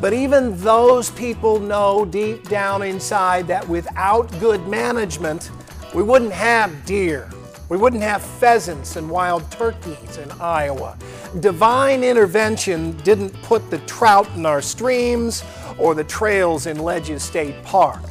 But 0.00 0.14
even 0.14 0.56
those 0.58 1.10
people 1.10 1.60
know 1.60 2.06
deep 2.06 2.48
down 2.48 2.82
inside 2.82 3.46
that 3.48 3.68
without 3.68 4.30
good 4.40 4.66
management, 4.66 5.50
we 5.94 6.02
wouldn't 6.02 6.32
have 6.32 6.86
deer. 6.86 7.30
We 7.68 7.76
wouldn't 7.76 8.02
have 8.02 8.22
pheasants 8.22 8.96
and 8.96 9.08
wild 9.08 9.48
turkeys 9.52 10.16
in 10.16 10.30
Iowa. 10.40 10.96
Divine 11.40 12.02
intervention 12.02 12.96
didn't 12.98 13.30
put 13.42 13.70
the 13.70 13.78
trout 13.80 14.28
in 14.34 14.46
our 14.46 14.62
streams 14.62 15.44
or 15.78 15.94
the 15.94 16.02
trails 16.02 16.66
in 16.66 16.78
Ledges 16.78 17.22
State 17.22 17.62
Park. 17.62 18.02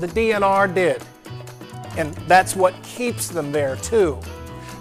The 0.00 0.08
DNR 0.08 0.74
did. 0.74 1.02
And 1.96 2.12
that's 2.28 2.54
what 2.54 2.74
keeps 2.82 3.28
them 3.28 3.52
there, 3.52 3.76
too, 3.76 4.20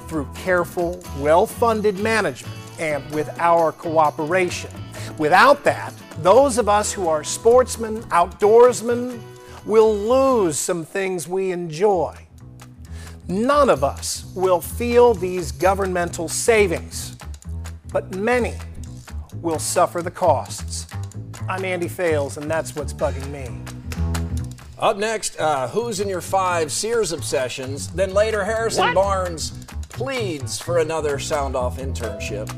through 0.07 0.27
careful, 0.35 1.01
well 1.19 1.45
funded 1.45 1.99
management 1.99 2.53
and 2.77 3.09
with 3.13 3.29
our 3.39 3.71
cooperation. 3.71 4.71
Without 5.17 5.63
that, 5.63 5.93
those 6.21 6.57
of 6.57 6.69
us 6.69 6.93
who 6.93 7.07
are 7.07 7.23
sportsmen, 7.23 8.01
outdoorsmen, 8.03 9.19
will 9.65 9.95
lose 9.95 10.57
some 10.57 10.85
things 10.85 11.27
we 11.27 11.51
enjoy. 11.51 12.15
None 13.27 13.69
of 13.69 13.83
us 13.83 14.31
will 14.35 14.61
feel 14.61 15.13
these 15.13 15.51
governmental 15.51 16.27
savings, 16.27 17.17
but 17.91 18.15
many 18.15 18.53
will 19.41 19.59
suffer 19.59 20.01
the 20.01 20.11
costs. 20.11 20.87
I'm 21.49 21.65
Andy 21.65 21.87
Fales, 21.87 22.37
and 22.37 22.49
that's 22.49 22.75
what's 22.75 22.93
bugging 22.93 23.27
me. 23.29 23.61
Up 24.77 24.97
next, 24.97 25.39
uh, 25.39 25.67
who's 25.69 25.99
in 25.99 26.07
your 26.07 26.21
five 26.21 26.71
Sears 26.71 27.11
obsessions? 27.11 27.87
Then 27.89 28.13
later, 28.13 28.43
Harrison 28.43 28.93
Barnes 28.93 29.51
pleads 29.89 30.59
for 30.59 30.79
another 30.79 31.17
sound 31.17 31.55
off 31.55 31.77
internship. 31.77 32.49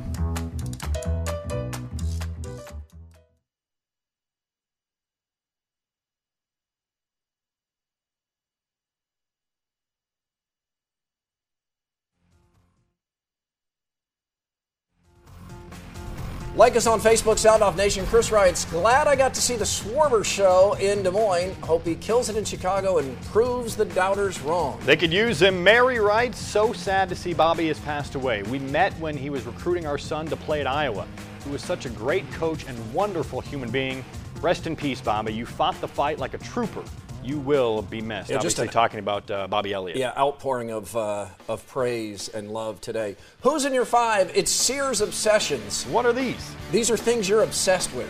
Like 16.57 16.75
us 16.75 16.87
on 16.87 16.99
Facebook, 16.99 17.37
Sound 17.37 17.61
Off 17.61 17.77
Nation. 17.77 18.03
Chris 18.07 18.31
writes, 18.31 18.65
Glad 18.65 19.05
I 19.05 19.15
got 19.15 19.31
to 19.35 19.41
see 19.41 19.57
the 19.57 19.63
Schwarber 19.63 20.25
show 20.25 20.73
in 20.79 21.03
Des 21.03 21.11
Moines. 21.11 21.53
Hope 21.61 21.85
he 21.85 21.93
kills 21.93 22.29
it 22.29 22.35
in 22.35 22.43
Chicago 22.43 22.97
and 22.97 23.21
proves 23.25 23.75
the 23.75 23.85
doubters 23.85 24.41
wrong. 24.41 24.79
They 24.83 24.97
could 24.97 25.13
use 25.13 25.39
him. 25.39 25.63
Mary 25.63 25.99
writes, 25.99 26.39
so 26.39 26.73
sad 26.73 27.09
to 27.09 27.15
see 27.15 27.35
Bobby 27.35 27.67
has 27.67 27.79
passed 27.81 28.15
away. 28.15 28.41
We 28.41 28.57
met 28.57 28.91
when 28.93 29.15
he 29.15 29.29
was 29.29 29.45
recruiting 29.45 29.85
our 29.85 29.99
son 29.99 30.25
to 30.29 30.35
play 30.35 30.59
at 30.59 30.65
Iowa. 30.65 31.05
He 31.43 31.51
was 31.51 31.61
such 31.61 31.85
a 31.85 31.89
great 31.89 32.29
coach 32.31 32.65
and 32.67 32.91
wonderful 32.91 33.39
human 33.39 33.69
being. 33.69 34.03
Rest 34.41 34.65
in 34.65 34.75
peace, 34.75 34.99
Bobby. 34.99 35.33
You 35.33 35.45
fought 35.45 35.79
the 35.79 35.87
fight 35.87 36.17
like 36.17 36.33
a 36.33 36.39
trooper. 36.39 36.83
You 37.27 37.37
will 37.39 37.81
be 37.81 37.99
missed. 37.99 38.29
Yeah, 38.29 38.35
just 38.37 38.57
Obviously, 38.57 38.67
an- 38.67 38.73
talking 38.73 38.99
about 38.99 39.29
uh, 39.29 39.47
Bobby 39.47 39.73
Elliott. 39.73 39.97
Yeah, 39.97 40.13
outpouring 40.17 40.71
of, 40.71 40.95
uh, 40.95 41.25
of 41.49 41.67
praise 41.67 42.29
and 42.29 42.51
love 42.51 42.79
today. 42.79 43.17
Who's 43.41 43.65
in 43.65 43.73
your 43.73 43.83
five? 43.83 44.31
It's 44.33 44.49
Sears 44.49 45.01
Obsessions. 45.01 45.83
What 45.87 46.05
are 46.05 46.13
these? 46.13 46.55
These 46.71 46.89
are 46.89 46.95
things 46.95 47.27
you're 47.27 47.43
obsessed 47.43 47.93
with. 47.93 48.09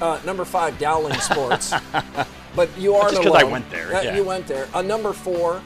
Uh, 0.00 0.18
number 0.26 0.44
five, 0.44 0.76
Dowling 0.80 1.14
Sports. 1.20 1.72
but 2.56 2.68
you 2.76 2.94
aren't 2.96 3.12
Just 3.14 3.22
'cause 3.22 3.36
I 3.36 3.44
went 3.44 3.70
there, 3.70 3.94
Uh, 3.94 4.02
yeah. 4.02 4.16
You 4.16 4.24
went 4.24 4.48
there. 4.48 4.66
Uh, 4.74 4.82
number 4.82 5.12
four, 5.12 5.62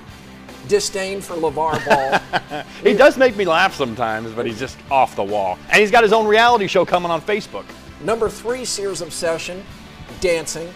disdain 0.68 1.23
for 1.23 1.35
LeVar 1.35 1.83
Ball. 1.87 2.62
He 2.83 2.92
does 2.92 3.16
make 3.16 3.37
me 3.37 3.47
laugh 3.47 3.75
sometimes, 3.75 4.33
but 4.33 4.45
he's 4.45 4.59
just 4.59 4.76
off 4.90 5.16
the 5.16 5.25
wall. 5.25 5.59
And 5.71 5.80
he's 5.80 5.90
got 5.90 6.02
his 6.02 6.12
own 6.12 6.26
reality 6.26 6.66
show 6.66 6.85
coming 6.85 7.11
on 7.11 7.23
Facebook. 7.23 7.64
Number 8.02 8.28
three, 8.28 8.66
Sears 8.66 9.00
obsession, 9.00 9.64
dancing. 10.21 10.68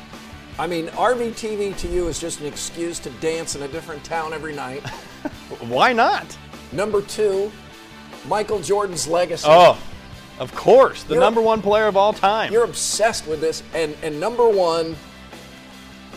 I 0.61 0.67
mean, 0.67 0.89
RVTV 0.89 1.75
to 1.79 1.89
you 1.89 2.09
is 2.09 2.19
just 2.19 2.41
an 2.41 2.47
excuse 2.47 2.99
to 2.99 3.11
dance 3.13 3.57
in 3.57 3.63
a 3.63 3.69
different 3.69 4.05
town 4.05 4.35
every 4.35 4.55
night. 4.55 4.87
Why 5.69 5.95
not? 5.95 6.37
Number 6.71 7.01
two, 7.01 7.51
Michael 8.29 8.61
Jordan's 8.61 9.09
legacy. 9.09 9.47
Oh, 9.49 9.83
of 10.39 10.55
course. 10.55 11.03
The 11.05 11.15
You're- 11.15 11.25
number 11.25 11.41
one 11.41 11.63
player 11.63 11.87
of 11.87 11.97
all 11.97 12.13
time. 12.13 12.53
You're 12.53 12.65
obsessed 12.65 13.27
with 13.27 13.41
this. 13.41 13.63
And, 13.73 13.97
and 14.03 14.21
number 14.21 14.47
one, 14.47 14.97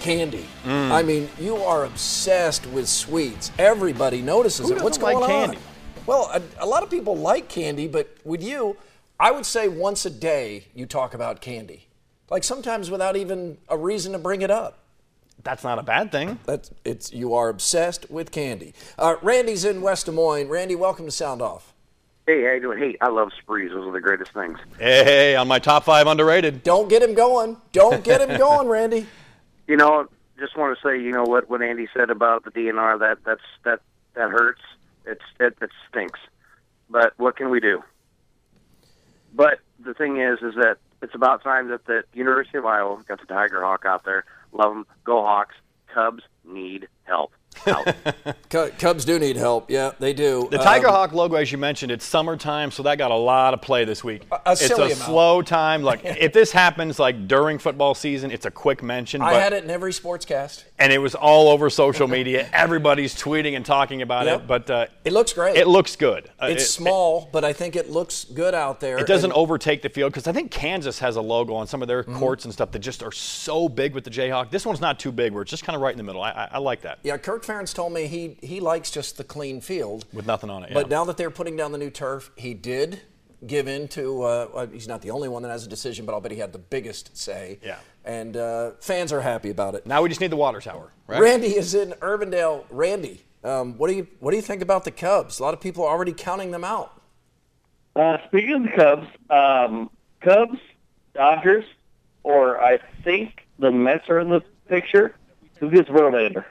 candy. 0.02 0.46
Mm. 0.66 0.92
I 0.92 1.04
mean, 1.04 1.30
you 1.40 1.56
are 1.56 1.86
obsessed 1.86 2.68
with 2.68 2.90
sweets. 2.90 3.50
Everybody 3.58 4.22
notices 4.22 4.68
Who 4.68 4.76
it. 4.76 4.84
What's 4.84 4.98
going 4.98 5.22
like 5.22 5.24
on? 5.24 5.30
candy? 5.30 5.58
Well, 6.06 6.30
a, 6.34 6.42
a 6.60 6.66
lot 6.68 6.84
of 6.84 6.90
people 6.90 7.16
like 7.16 7.48
candy, 7.48 7.88
but 7.88 8.14
with 8.26 8.44
you, 8.44 8.76
I 9.18 9.32
would 9.32 9.46
say 9.46 9.70
once 9.70 10.06
a 10.06 10.10
day 10.10 10.66
you 10.76 10.86
talk 10.86 11.14
about 11.14 11.40
candy. 11.40 11.88
Like 12.30 12.44
sometimes 12.44 12.90
without 12.90 13.16
even 13.16 13.58
a 13.70 13.78
reason 13.78 14.14
to 14.14 14.20
bring 14.20 14.42
it 14.42 14.52
up. 14.52 14.80
That's 15.44 15.64
not 15.64 15.78
a 15.78 15.84
bad 15.84 16.12
thing. 16.12 16.40
That's 16.46 16.72
it's 16.86 17.12
you 17.12 17.34
are 17.34 17.50
obsessed 17.50 18.10
with 18.10 18.32
candy. 18.32 18.74
Uh, 18.98 19.16
Randy's 19.22 19.66
in 19.66 19.82
West 19.82 20.06
Des 20.06 20.12
Moines. 20.12 20.48
Randy, 20.48 20.76
welcome 20.76 21.06
to 21.06 21.12
Sound 21.12 21.42
Off. 21.42 21.74
Hey, 22.26 22.46
how 22.46 22.54
you 22.54 22.62
doing? 22.62 22.78
Hey, 22.78 22.98
I 23.02 23.10
love 23.10 23.32
sprees. 23.42 23.72
Those 23.72 23.86
are 23.86 23.92
the 23.92 24.00
greatest 24.00 24.32
things. 24.34 24.58
Hey, 24.80 25.36
on 25.36 25.50
my 25.50 25.60
top 25.60 25.84
five 25.84 26.08
underrated. 26.08 26.64
Don't 26.64 26.88
get 26.88 27.04
him 27.04 27.14
going. 27.14 27.58
Don't 27.74 28.04
get 28.04 28.22
him 28.28 28.38
going, 28.38 28.68
Randy. 28.68 29.08
You 29.66 29.78
know, 29.78 30.10
just 30.38 30.58
want 30.58 30.78
to 30.78 30.86
say, 30.86 31.02
you 31.02 31.14
know 31.14 31.24
what 31.24 31.50
what 31.50 31.62
Andy 31.62 31.88
said 31.96 32.10
about 32.10 32.44
the 32.44 32.52
DNR. 32.52 33.00
That 33.00 33.20
that's 33.26 33.42
that 33.64 33.80
that 34.14 34.30
hurts. 34.30 34.60
It's 35.06 35.24
it, 35.40 35.56
it 35.62 35.70
stinks. 35.90 36.20
But 36.90 37.14
what 37.18 37.38
can 37.38 37.50
we 37.50 37.62
do? 37.62 37.82
But 39.34 39.60
the 39.80 39.94
thing 39.94 40.18
is, 40.18 40.40
is 40.42 40.54
that 40.56 40.80
it's 41.04 41.14
about 41.16 41.44
time 41.44 41.68
that 41.70 41.86
the 41.86 42.04
University 42.14 42.58
of 42.58 42.66
Iowa 42.66 43.02
got 43.08 43.20
the 43.20 43.28
Tiger 43.28 43.62
Hawk 43.62 43.84
out 43.86 44.04
there. 44.06 44.26
Love 44.52 44.74
them. 44.74 44.86
Go 45.04 45.22
Hawks. 45.22 45.56
Cubs 45.94 46.24
need 46.44 46.88
help. 47.04 47.32
Cubs 48.50 49.06
do 49.06 49.20
need 49.20 49.36
help. 49.36 49.70
Yeah, 49.70 49.92
they 50.00 50.14
do. 50.14 50.48
The 50.50 50.58
Tiger 50.58 50.88
Um, 50.88 50.94
Hawk 50.94 51.12
logo, 51.14 51.36
as 51.36 51.52
you 51.52 51.58
mentioned, 51.60 51.92
it's 51.92 52.04
summertime, 52.06 52.72
so 52.72 52.82
that 52.84 52.98
got 52.98 53.12
a 53.12 53.16
lot 53.16 53.54
of 53.54 53.62
play 53.62 53.86
this 53.86 54.04
week. 54.04 54.24
a 54.32 54.40
it's 54.54 54.62
a 54.62 54.68
silly 54.68 54.92
amount. 54.94 55.00
slow 55.02 55.42
time. 55.44 55.84
Like 55.84 56.02
if 56.04 56.34
this 56.34 56.52
happens 56.52 56.98
like 57.00 57.28
during 57.28 57.60
football 57.60 57.94
season, 57.94 58.32
it's 58.32 58.46
a 58.48 58.52
quick 58.52 58.82
mention. 58.82 59.22
I 59.22 59.34
but- 59.34 59.42
had 59.42 59.54
it 59.54 59.64
in 59.64 59.70
every 59.70 59.92
sportscast. 59.92 60.64
And 60.84 60.92
it 60.92 60.98
was 60.98 61.16
all 61.16 61.48
over 61.48 61.70
social 61.70 62.10
media. 62.10 62.50
Everybody's 62.52 63.16
tweeting 63.16 63.56
and 63.56 63.66
talking 63.66 64.02
about 64.02 64.26
Yep. 64.26 64.42
it, 64.42 64.48
but 64.48 64.70
uh, 64.70 64.86
It 65.06 65.14
looks 65.14 65.32
great. 65.32 65.56
it 65.56 65.66
looks 65.66 65.96
good. 65.96 66.30
Uh, 66.42 66.48
It's 66.48 66.64
it- 66.64 66.68
small, 66.68 67.30
but 67.32 67.46
I 67.46 67.54
think 67.54 67.78
it 67.78 67.90
looks 67.90 68.26
good 68.26 68.54
out 68.54 68.82
there. 68.82 68.98
It 68.98 69.08
doesn't 69.08 69.32
And- 69.32 69.38
overtake 69.38 69.82
the 69.82 69.88
field 69.88 70.12
because 70.12 70.28
I 70.28 70.34
think 70.34 70.52
Kansas 70.52 71.00
has 71.00 71.16
a 71.16 71.22
logo 71.22 71.54
on 71.54 71.68
some 71.68 71.82
of 71.82 71.88
their 71.88 72.04
Mm-hmm. 72.04 72.20
courts 72.20 72.44
and 72.44 72.54
stuff 72.54 72.72
that 72.72 72.80
just 72.80 73.02
are 73.02 73.14
so 73.14 73.70
big 73.70 73.94
with 73.94 74.04
the 74.04 74.10
Jayhawk. 74.10 74.50
This 74.52 74.66
one's 74.66 74.82
not 74.82 75.00
too 75.00 75.14
big, 75.14 75.32
where 75.32 75.42
it's 75.44 75.52
just 75.52 75.64
kind 75.64 75.76
of 75.78 75.82
right 75.82 75.94
in 75.94 75.98
the 75.98 76.04
middle. 76.04 76.22
I, 76.22 76.32
I, 76.32 76.48
I 76.54 76.58
like 76.58 76.82
that 76.82 77.00
Yeah, 77.04 77.16
Kirk 77.18 77.46
Ferentz 77.46 77.74
told 77.74 77.94
me 77.94 78.08
he 78.08 78.38
he 78.42 78.60
likes 78.60 78.92
just 78.92 79.16
the 79.18 79.24
clean 79.24 79.62
field. 79.62 80.04
with 80.12 80.26
nothing 80.28 80.50
on 80.50 80.64
it. 80.64 80.70
Yeah. 80.72 80.74
But 80.74 80.90
now 80.90 81.06
that 81.06 81.16
they're 81.16 81.32
putting 81.32 81.56
down 81.56 81.72
the 81.72 81.78
new 81.78 81.90
turf, 81.90 82.30
he 82.36 82.54
did 82.54 83.02
give 83.48 83.68
in 83.68 83.88
to, 83.90 84.24
uh, 84.24 84.68
he's 84.68 84.88
not 84.88 85.02
the 85.02 85.12
only 85.12 85.30
one 85.30 85.44
that 85.44 85.50
has 85.50 85.66
a 85.66 85.70
decision, 85.70 86.06
but 86.06 86.14
I'll 86.14 86.22
bet 86.22 86.32
he 86.32 86.38
had 86.38 86.54
the 86.54 86.60
biggest 86.60 87.16
say. 87.18 87.60
Yeah. 87.64 87.78
And 88.06 88.36
uh, 88.36 88.72
fans 88.80 89.14
are 89.14 89.22
happy 89.22 89.50
about 89.50 89.76
it. 89.76 89.86
now 89.86 90.02
we 90.02 90.10
just 90.10 90.22
need 90.22 90.32
the 90.32 90.36
water 90.38 90.60
tower, 90.60 90.92
right? 91.08 91.22
Randy 91.22 91.56
is 91.56 91.74
in 91.74 91.92
Urbandale. 92.02 92.66
Randy, 92.70 93.22
um, 93.44 93.78
what 93.78 93.90
do 93.90 93.96
you 93.96 94.08
what 94.20 94.32
do 94.32 94.38
you 94.38 94.44
think 94.44 94.62
about 94.62 94.84
the 94.84 94.92
Cubs? 94.92 95.40
A 95.40 95.44
lot 95.44 95.54
of 95.54 95.62
people 95.62 95.84
are 95.86 95.90
already 95.90 96.14
counting 96.14 96.52
them 96.52 96.64
out. 96.64 97.02
Uh, 97.96 98.18
speaking 98.28 98.54
of 98.56 98.64
the 98.64 98.70
Cubs, 98.70 99.08
um, 99.30 99.90
Cubs, 100.22 100.60
Dodgers, 101.14 101.66
or 102.24 102.62
I 102.62 102.80
think 103.04 103.46
the 103.60 103.72
Mets 103.72 104.10
are 104.10 104.20
in 104.20 104.30
the 104.30 104.42
picture. 104.68 105.16
Who 105.60 105.70
gets 105.70 105.88
Verlander? 105.88 106.46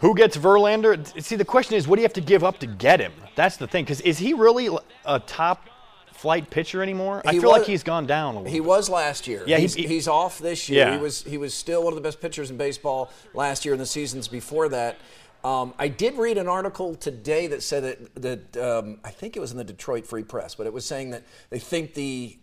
Who 0.00 0.14
gets 0.14 0.36
Verlander? 0.36 1.22
See, 1.22 1.36
the 1.36 1.44
question 1.44 1.76
is, 1.76 1.86
what 1.86 1.96
do 1.96 2.02
you 2.02 2.04
have 2.04 2.14
to 2.14 2.20
give 2.20 2.42
up 2.42 2.58
to 2.60 2.66
get 2.66 3.00
him? 3.00 3.12
That's 3.36 3.56
the 3.56 3.66
thing. 3.66 3.84
Because 3.84 4.00
is 4.00 4.18
he 4.18 4.32
really 4.34 4.68
a 5.04 5.20
top 5.20 5.68
flight 6.12 6.50
pitcher 6.50 6.82
anymore? 6.82 7.22
I 7.24 7.32
feel 7.32 7.42
was- 7.42 7.60
like 7.60 7.64
he's 7.64 7.82
gone 7.82 8.06
down 8.06 8.34
a 8.34 8.38
little. 8.38 8.52
He 8.52 8.60
was 8.60 8.88
last 8.88 9.26
year. 9.26 9.42
Yeah, 9.46 9.58
he's, 9.58 9.74
he- 9.74 9.86
he's 9.86 10.08
off 10.08 10.38
this 10.38 10.68
year. 10.68 10.86
Yeah. 10.86 10.96
He 10.96 11.02
was 11.02 11.22
he 11.22 11.36
was 11.38 11.52
still 11.54 11.82
one 11.84 11.92
of 11.92 11.96
the 11.96 12.02
best 12.02 12.20
pitchers 12.20 12.50
in 12.50 12.56
baseball 12.56 13.10
last 13.34 13.64
year 13.64 13.74
and 13.74 13.80
the 13.80 13.86
seasons 13.86 14.28
before 14.28 14.68
that. 14.70 14.98
Um, 15.42 15.72
I 15.78 15.88
did 15.88 16.18
read 16.18 16.36
an 16.36 16.48
article 16.48 16.94
today 16.94 17.46
that 17.46 17.62
said 17.62 17.82
that 18.16 18.54
that 18.54 18.56
um, 18.62 19.00
I 19.04 19.10
think 19.10 19.36
it 19.36 19.40
was 19.40 19.52
in 19.52 19.58
the 19.58 19.64
Detroit 19.64 20.06
Free 20.06 20.22
Press, 20.22 20.54
but 20.54 20.66
it 20.66 20.72
was 20.72 20.84
saying 20.84 21.10
that 21.10 21.22
they 21.48 21.58
think 21.58 21.94
the 21.94 22.36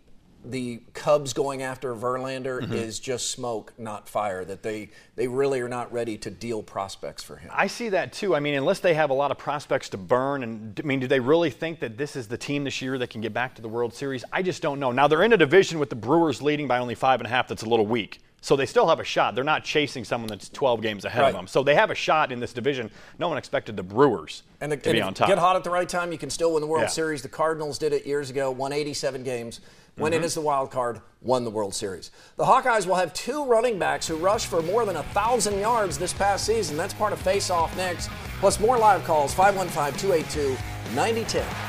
the 0.50 0.80
Cubs 0.94 1.32
going 1.32 1.62
after 1.62 1.94
Verlander 1.94 2.60
Mhm. 2.60 2.72
is 2.72 2.98
just 2.98 3.30
smoke, 3.30 3.72
not 3.78 4.08
fire. 4.08 4.44
That 4.44 4.62
they 4.62 4.90
they 5.16 5.28
really 5.28 5.60
are 5.60 5.68
not 5.68 5.92
ready 5.92 6.16
to 6.18 6.30
deal 6.30 6.62
prospects 6.62 7.22
for 7.22 7.36
him. 7.36 7.50
I 7.54 7.66
see 7.66 7.88
that 7.90 8.12
too. 8.12 8.34
I 8.34 8.40
mean, 8.40 8.54
unless 8.54 8.80
they 8.80 8.94
have 8.94 9.10
a 9.10 9.14
lot 9.14 9.30
of 9.30 9.38
prospects 9.38 9.88
to 9.90 9.96
burn, 9.96 10.42
and 10.42 10.80
I 10.82 10.86
mean, 10.86 11.00
do 11.00 11.06
they 11.06 11.20
really 11.20 11.50
think 11.50 11.80
that 11.80 11.96
this 11.98 12.16
is 12.16 12.28
the 12.28 12.38
team 12.38 12.64
this 12.64 12.80
year 12.80 12.98
that 12.98 13.10
can 13.10 13.20
get 13.20 13.32
back 13.32 13.54
to 13.56 13.62
the 13.62 13.68
World 13.68 13.92
Series? 13.94 14.24
I 14.32 14.42
just 14.42 14.62
don't 14.62 14.78
know. 14.80 14.92
Now 14.92 15.08
they're 15.08 15.22
in 15.24 15.32
a 15.32 15.36
division 15.36 15.78
with 15.78 15.90
the 15.90 15.96
Brewers 15.96 16.40
leading 16.42 16.68
by 16.68 16.78
only 16.78 16.94
five 16.94 17.20
and 17.20 17.26
a 17.26 17.30
half. 17.30 17.48
That's 17.48 17.62
a 17.62 17.68
little 17.68 17.86
weak. 17.86 18.20
So 18.40 18.54
they 18.54 18.66
still 18.66 18.86
have 18.88 19.00
a 19.00 19.04
shot. 19.04 19.34
They're 19.34 19.42
not 19.42 19.64
chasing 19.64 20.04
someone 20.04 20.28
that's 20.28 20.48
12 20.48 20.80
games 20.80 21.04
ahead 21.04 21.22
Right. 21.22 21.28
of 21.30 21.34
them. 21.34 21.48
So 21.48 21.64
they 21.64 21.74
have 21.74 21.90
a 21.90 21.94
shot 21.94 22.30
in 22.30 22.38
this 22.38 22.52
division. 22.52 22.88
No 23.18 23.28
one 23.28 23.36
expected 23.36 23.76
the 23.76 23.82
Brewers 23.82 24.44
And 24.60 24.70
the, 24.70 24.76
to 24.76 24.90
and 24.90 24.96
be 24.96 25.02
on 25.02 25.12
top. 25.12 25.26
Get 25.28 25.38
hot 25.38 25.56
at 25.56 25.64
the 25.64 25.70
right 25.70 25.88
time, 25.88 26.12
you 26.12 26.18
can 26.18 26.30
still 26.30 26.52
win 26.52 26.60
the 26.60 26.68
World 26.68 26.82
Yeah. 26.84 26.88
Series. 26.88 27.22
The 27.22 27.28
Cardinals 27.28 27.78
did 27.78 27.92
it 27.92 28.06
years 28.06 28.30
ago, 28.30 28.52
won 28.52 28.72
87 28.72 29.24
games, 29.24 29.60
went 29.96 30.14
in 30.14 30.22
Mhm. 30.22 30.26
as 30.26 30.34
the 30.34 30.40
wild 30.40 30.70
card, 30.70 31.00
won 31.20 31.42
the 31.44 31.50
World 31.50 31.74
Series. 31.74 32.12
The 32.36 32.44
Hawkeyes 32.44 32.86
will 32.86 32.94
have 32.94 33.12
two 33.12 33.44
running 33.44 33.76
backs 33.78 34.06
who 34.06 34.14
rushed 34.14 34.46
for 34.46 34.62
more 34.62 34.84
than 34.84 34.94
a 34.94 35.02
thousand 35.02 35.58
yards 35.58 35.98
this 35.98 36.12
past 36.12 36.46
season. 36.46 36.76
That's 36.76 36.94
part 36.94 37.12
of 37.12 37.18
Face 37.20 37.50
Off 37.50 37.76
next, 37.76 38.08
plus 38.38 38.60
more 38.60 38.78
live 38.78 39.02
calls 39.04 39.34
515-282-9010. 39.34 41.67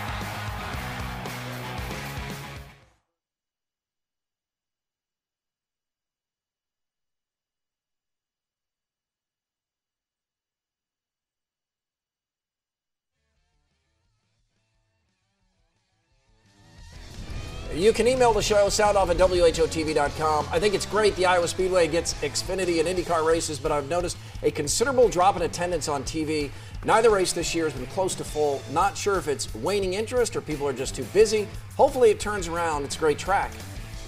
You 17.79 17.93
can 17.93 18.09
email 18.09 18.33
the 18.33 18.41
show, 18.41 18.67
soundoff 18.67 19.07
at 19.07 19.15
WHOTV.com. 19.15 20.47
I 20.51 20.59
think 20.59 20.73
it's 20.73 20.85
great 20.85 21.15
the 21.15 21.25
Iowa 21.25 21.47
Speedway 21.47 21.87
gets 21.87 22.13
Xfinity 22.15 22.85
and 22.85 22.89
IndyCar 22.89 23.25
races, 23.25 23.57
but 23.57 23.71
I've 23.71 23.87
noticed 23.87 24.17
a 24.43 24.51
considerable 24.51 25.07
drop 25.07 25.37
in 25.37 25.43
attendance 25.43 25.87
on 25.87 26.03
TV. 26.03 26.51
Neither 26.83 27.09
race 27.09 27.31
this 27.31 27.55
year 27.55 27.69
has 27.69 27.73
been 27.73 27.85
close 27.85 28.15
to 28.15 28.25
full. 28.25 28.61
Not 28.73 28.97
sure 28.97 29.17
if 29.17 29.29
it's 29.29 29.55
waning 29.55 29.93
interest 29.93 30.35
or 30.35 30.41
people 30.41 30.67
are 30.67 30.73
just 30.73 30.93
too 30.93 31.05
busy. 31.13 31.47
Hopefully 31.77 32.09
it 32.09 32.19
turns 32.19 32.49
around. 32.49 32.83
It's 32.83 32.97
a 32.97 32.99
great 32.99 33.17
track. 33.17 33.49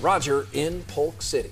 Roger 0.02 0.48
in 0.52 0.84
Polk 0.90 1.22
City. 1.22 1.52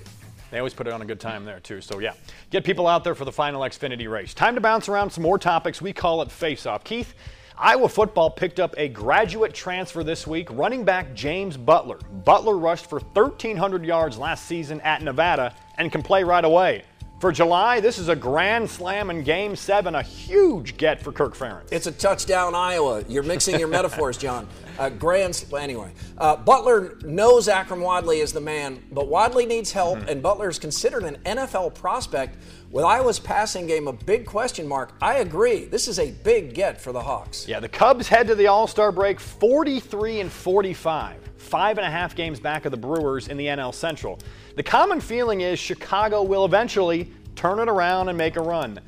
They 0.51 0.57
always 0.57 0.73
put 0.73 0.87
it 0.87 0.93
on 0.93 1.01
a 1.01 1.05
good 1.05 1.21
time 1.21 1.45
there, 1.45 1.61
too. 1.61 1.79
So, 1.79 1.99
yeah, 1.99 2.15
get 2.49 2.65
people 2.65 2.85
out 2.85 3.05
there 3.05 3.15
for 3.15 3.23
the 3.23 3.31
final 3.31 3.61
Xfinity 3.61 4.11
race. 4.11 4.33
Time 4.33 4.55
to 4.55 4.61
bounce 4.61 4.89
around 4.89 5.09
some 5.09 5.23
more 5.23 5.39
topics. 5.39 5.81
We 5.81 5.93
call 5.93 6.21
it 6.21 6.29
Face 6.29 6.65
Off. 6.65 6.83
Keith, 6.83 7.15
Iowa 7.61 7.89
football 7.89 8.29
picked 8.29 8.59
up 8.61 8.73
a 8.77 8.87
graduate 8.87 9.53
transfer 9.53 10.01
this 10.01 10.25
week, 10.25 10.47
running 10.51 10.85
back 10.85 11.13
James 11.13 11.57
Butler. 11.57 11.97
Butler 12.23 12.57
rushed 12.57 12.85
for 12.89 12.99
1,300 12.99 13.83
yards 13.85 14.17
last 14.17 14.45
season 14.45 14.79
at 14.81 15.01
Nevada 15.01 15.53
and 15.77 15.91
can 15.91 16.01
play 16.01 16.23
right 16.23 16.45
away. 16.45 16.83
For 17.19 17.33
July, 17.33 17.81
this 17.81 17.97
is 17.97 18.07
a 18.07 18.15
grand 18.15 18.69
slam 18.69 19.09
in 19.09 19.23
Game 19.25 19.57
7, 19.57 19.93
a 19.93 20.01
huge 20.01 20.77
get 20.77 21.01
for 21.01 21.11
Kirk 21.11 21.35
Ferentz. 21.35 21.67
It's 21.69 21.85
a 21.85 21.91
touchdown, 21.91 22.55
Iowa. 22.55 23.03
You're 23.09 23.23
mixing 23.23 23.59
your 23.59 23.67
metaphors, 23.67 24.17
John. 24.17 24.47
Uh, 24.77 24.89
grand, 24.89 25.35
sl- 25.35 25.57
anyway. 25.57 25.91
Uh, 26.17 26.37
Butler 26.37 26.95
knows 27.01 27.49
Akrum 27.49 27.81
Wadley 27.81 28.21
is 28.21 28.31
the 28.31 28.39
man, 28.39 28.81
but 28.93 29.09
Wadley 29.09 29.45
needs 29.45 29.73
help, 29.73 29.99
Mm-hmm. 29.99 30.07
and 30.07 30.23
Butler 30.23 30.47
is 30.47 30.59
considered 30.59 31.03
an 31.03 31.17
NFL 31.25 31.75
prospect. 31.75 32.37
With 32.71 32.85
Iowa's 32.85 33.17
passing 33.17 33.65
game 33.65 33.87
a 33.87 33.93
big 33.93 34.27
question 34.27 34.67
mark, 34.67 34.91
I 35.01 35.15
agree. 35.15 35.65
This 35.65 35.87
is 35.87 35.97
a 35.97 36.11
big 36.11 36.53
get 36.53 36.79
for 36.79 36.91
the 36.91 37.01
Hawks. 37.01 37.47
Yeah, 37.47 37.59
the 37.59 37.67
Cubs 37.67 38.07
head 38.07 38.27
to 38.27 38.35
the 38.35 38.45
All 38.45 38.67
Star 38.67 38.91
break 38.91 39.19
43 39.19 40.19
and 40.19 40.31
45, 40.31 41.17
five 41.37 41.79
and 41.79 41.87
a 41.87 41.89
half 41.89 42.15
games 42.15 42.39
back 42.39 42.65
of 42.65 42.71
the 42.71 42.77
Brewers 42.77 43.27
in 43.27 43.37
the 43.37 43.47
NL 43.47 43.73
Central. 43.73 44.19
The 44.55 44.61
common 44.61 45.01
feeling 45.01 45.41
is 45.41 45.57
Chicago 45.57 46.21
will 46.21 46.45
eventually 46.45 47.11
turn 47.35 47.57
it 47.57 47.69
around 47.69 48.09
and 48.09 48.15
make 48.15 48.35
a 48.35 48.41
run. 48.41 48.79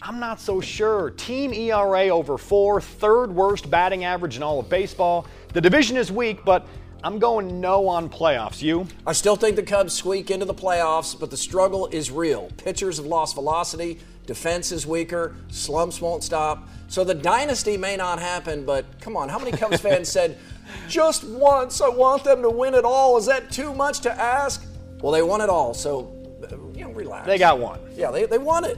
I'm 0.00 0.20
not 0.20 0.40
so 0.40 0.60
sure. 0.60 1.10
Team 1.10 1.52
ERA 1.52 2.10
over 2.10 2.38
four, 2.38 2.80
third 2.80 3.34
worst 3.34 3.68
batting 3.68 4.04
average 4.04 4.36
in 4.36 4.44
all 4.44 4.60
of 4.60 4.68
baseball. 4.68 5.26
The 5.54 5.60
division 5.60 5.96
is 5.96 6.12
weak, 6.12 6.44
but 6.44 6.68
I'm 7.04 7.20
going 7.20 7.60
no 7.60 7.86
on 7.86 8.08
playoffs. 8.08 8.60
You? 8.60 8.86
I 9.06 9.12
still 9.12 9.36
think 9.36 9.54
the 9.54 9.62
Cubs 9.62 9.94
squeak 9.94 10.30
into 10.32 10.44
the 10.44 10.54
playoffs, 10.54 11.18
but 11.18 11.30
the 11.30 11.36
struggle 11.36 11.86
is 11.88 12.10
real. 12.10 12.50
Pitchers 12.56 12.96
have 12.96 13.06
lost 13.06 13.36
velocity, 13.36 14.00
defense 14.26 14.72
is 14.72 14.84
weaker, 14.84 15.36
slumps 15.48 16.00
won't 16.00 16.24
stop. 16.24 16.68
So 16.88 17.04
the 17.04 17.14
dynasty 17.14 17.76
may 17.76 17.96
not 17.96 18.18
happen, 18.18 18.64
but 18.64 18.84
come 19.00 19.16
on, 19.16 19.28
how 19.28 19.38
many 19.38 19.52
Cubs 19.52 19.80
fans 19.80 20.08
said, 20.12 20.38
just 20.88 21.22
once, 21.24 21.80
I 21.80 21.88
want 21.88 22.24
them 22.24 22.42
to 22.42 22.50
win 22.50 22.74
it 22.74 22.84
all? 22.84 23.16
Is 23.16 23.26
that 23.26 23.50
too 23.52 23.72
much 23.72 24.00
to 24.00 24.12
ask? 24.12 24.66
Well, 25.00 25.12
they 25.12 25.22
won 25.22 25.40
it 25.40 25.48
all, 25.48 25.74
so, 25.74 26.12
you 26.74 26.84
know, 26.84 26.90
relax. 26.90 27.28
They 27.28 27.38
got 27.38 27.60
one. 27.60 27.78
Yeah, 27.94 28.10
they, 28.10 28.26
they 28.26 28.38
won 28.38 28.64
it. 28.64 28.76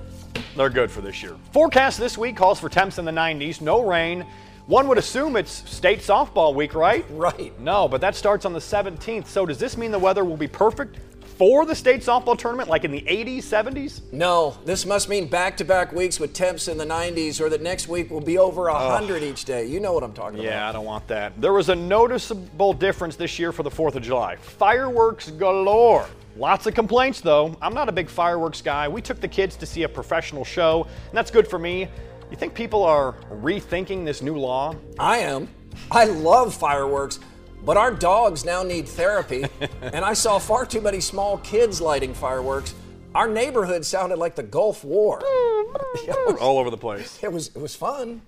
They're 0.57 0.69
good 0.69 0.91
for 0.91 1.01
this 1.01 1.23
year. 1.23 1.37
Forecast 1.53 1.99
this 1.99 2.19
week 2.19 2.37
calls 2.37 2.61
for 2.61 2.69
temps 2.69 2.99
in 2.99 3.07
the 3.07 3.13
90s, 3.13 3.63
no 3.63 3.83
rain. 3.83 4.27
One 4.71 4.87
would 4.87 4.99
assume 4.99 5.35
it's 5.35 5.69
state 5.69 5.99
softball 5.99 6.55
week, 6.55 6.77
right? 6.77 7.05
Right. 7.11 7.59
No, 7.61 7.89
but 7.89 8.01
that 8.03 8.15
starts 8.15 8.45
on 8.45 8.53
the 8.53 8.61
17th. 8.61 9.27
So 9.27 9.45
does 9.45 9.59
this 9.59 9.77
mean 9.77 9.91
the 9.91 9.99
weather 9.99 10.25
will 10.25 10.37
be 10.37 10.47
perfect? 10.47 10.97
for 11.25 11.65
the 11.65 11.75
state 11.75 12.03
softball 12.03 12.37
tournament, 12.37 12.69
like 12.69 12.85
in 12.85 12.91
the 12.91 13.01
80s, 13.01 13.39
70s? 13.39 14.03
No, 14.13 14.59
this 14.67 14.85
must 14.85 15.09
mean 15.09 15.27
back 15.27 15.57
to 15.57 15.65
back 15.65 15.91
weeks 15.91 16.21
with 16.21 16.35
temps 16.35 16.69
in 16.69 16.77
the 16.77 16.85
90s, 16.85 17.41
or 17.41 17.49
that 17.49 17.63
next 17.63 17.89
week 17.89 18.11
will 18.11 18.21
be 18.21 18.37
over 18.37 18.71
100 18.71 19.23
each 19.23 19.47
day. 19.47 19.65
You 19.65 19.81
know 19.81 19.95
what 19.95 20.03
I'm 20.05 20.13
talking 20.13 20.37
Yeah, 20.37 20.49
about. 20.51 20.55
Yeah, 20.57 20.69
I 20.69 20.73
don't 20.73 20.85
want 20.85 21.09
that. 21.09 21.41
There 21.41 21.55
was 21.55 21.71
a 21.71 21.75
noticeable 21.75 22.75
difference 22.75 23.17
this 23.17 23.39
year 23.39 23.53
for 23.53 23.63
the 23.63 23.71
4th 23.71 23.95
of 23.95 24.03
July. 24.03 24.37
Fireworks 24.37 25.31
galore. 25.31 26.07
Lots 26.37 26.67
of 26.67 26.75
complaints, 26.75 27.23
though. 27.23 27.57
I'm 27.63 27.73
not 27.73 27.89
a 27.89 27.93
big 27.93 28.11
fireworks 28.11 28.61
guy. 28.61 28.87
We 28.87 29.01
took 29.01 29.19
the 29.19 29.29
kids 29.29 29.57
to 29.57 29.67
see 29.67 29.85
a 29.85 29.89
professional 29.89 30.45
show, 30.45 30.83
and 30.85 31.15
that's 31.15 31.31
good 31.31 31.49
for 31.49 31.59
me. 31.59 31.89
You 32.31 32.37
think 32.37 32.55
people 32.55 32.85
are 32.85 33.15
rethinking 33.31 34.05
this 34.05 34.23
new 34.23 34.37
law? 34.37 34.77
I 34.99 35.19
am. 35.19 35.49
I 35.91 36.05
love 36.05 36.55
fireworks, 36.55 37.19
but 37.65 37.77
our 37.77 37.91
dogs 37.91 38.45
now 38.45 38.63
need 38.63 38.89
therapy, 38.89 39.45
and 39.83 40.05
I 40.05 40.13
saw 40.13 40.39
far 40.39 40.65
too 40.65 40.81
many 40.81 41.01
small 41.01 41.39
kids 41.39 41.81
lighting 41.81 42.15
fireworks. 42.15 42.75
Our 43.17 43.27
neighborhood 43.27 43.85
sounded 43.85 44.19
like 44.19 44.37
the 44.37 44.45
Gulf 44.45 44.85
War. 44.85 45.21
All 46.41 46.59
over 46.59 46.71
the 46.71 46.79
place. 46.79 47.19
It 47.23 47.33
was 47.33 47.49
it 47.49 47.59
was 47.59 47.75
fun, 47.75 48.23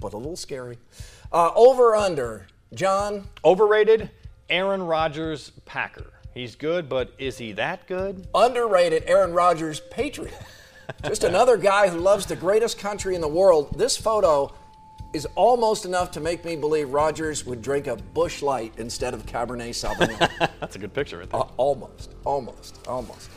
but 0.00 0.12
a 0.12 0.16
little 0.16 0.36
scary. 0.36 0.78
Uh, 1.32 1.50
over 1.56 1.96
under, 1.96 2.46
John. 2.72 3.26
Overrated, 3.44 4.10
Aaron 4.48 4.84
Rodgers, 4.84 5.50
Packer. 5.64 6.12
He's 6.32 6.54
good, 6.54 6.88
but 6.88 7.12
is 7.18 7.38
he 7.38 7.52
that 7.52 7.88
good? 7.88 8.28
Underrated, 8.32 9.04
Aaron 9.06 9.32
Rodgers, 9.32 9.80
Patriot. 9.90 10.34
Just 11.04 11.24
another 11.24 11.56
guy 11.56 11.88
who 11.88 11.98
loves 11.98 12.26
the 12.26 12.36
greatest 12.36 12.78
country 12.78 13.14
in 13.14 13.20
the 13.20 13.28
world. 13.28 13.76
This 13.78 13.96
photo 13.96 14.52
is 15.12 15.26
almost 15.36 15.84
enough 15.84 16.10
to 16.12 16.20
make 16.20 16.44
me 16.44 16.56
believe 16.56 16.90
Rodgers 16.92 17.44
would 17.46 17.62
drink 17.62 17.86
a 17.86 17.96
Busch 17.96 18.42
Light 18.42 18.72
instead 18.78 19.14
of 19.14 19.24
Cabernet 19.26 19.70
Sauvignon. 19.70 20.50
That's 20.60 20.76
a 20.76 20.78
good 20.78 20.92
picture 20.92 21.18
right 21.18 21.30
there. 21.30 21.40
Uh, 21.40 21.46
almost, 21.56 22.14
almost, 22.24 22.86
almost. 22.88 23.30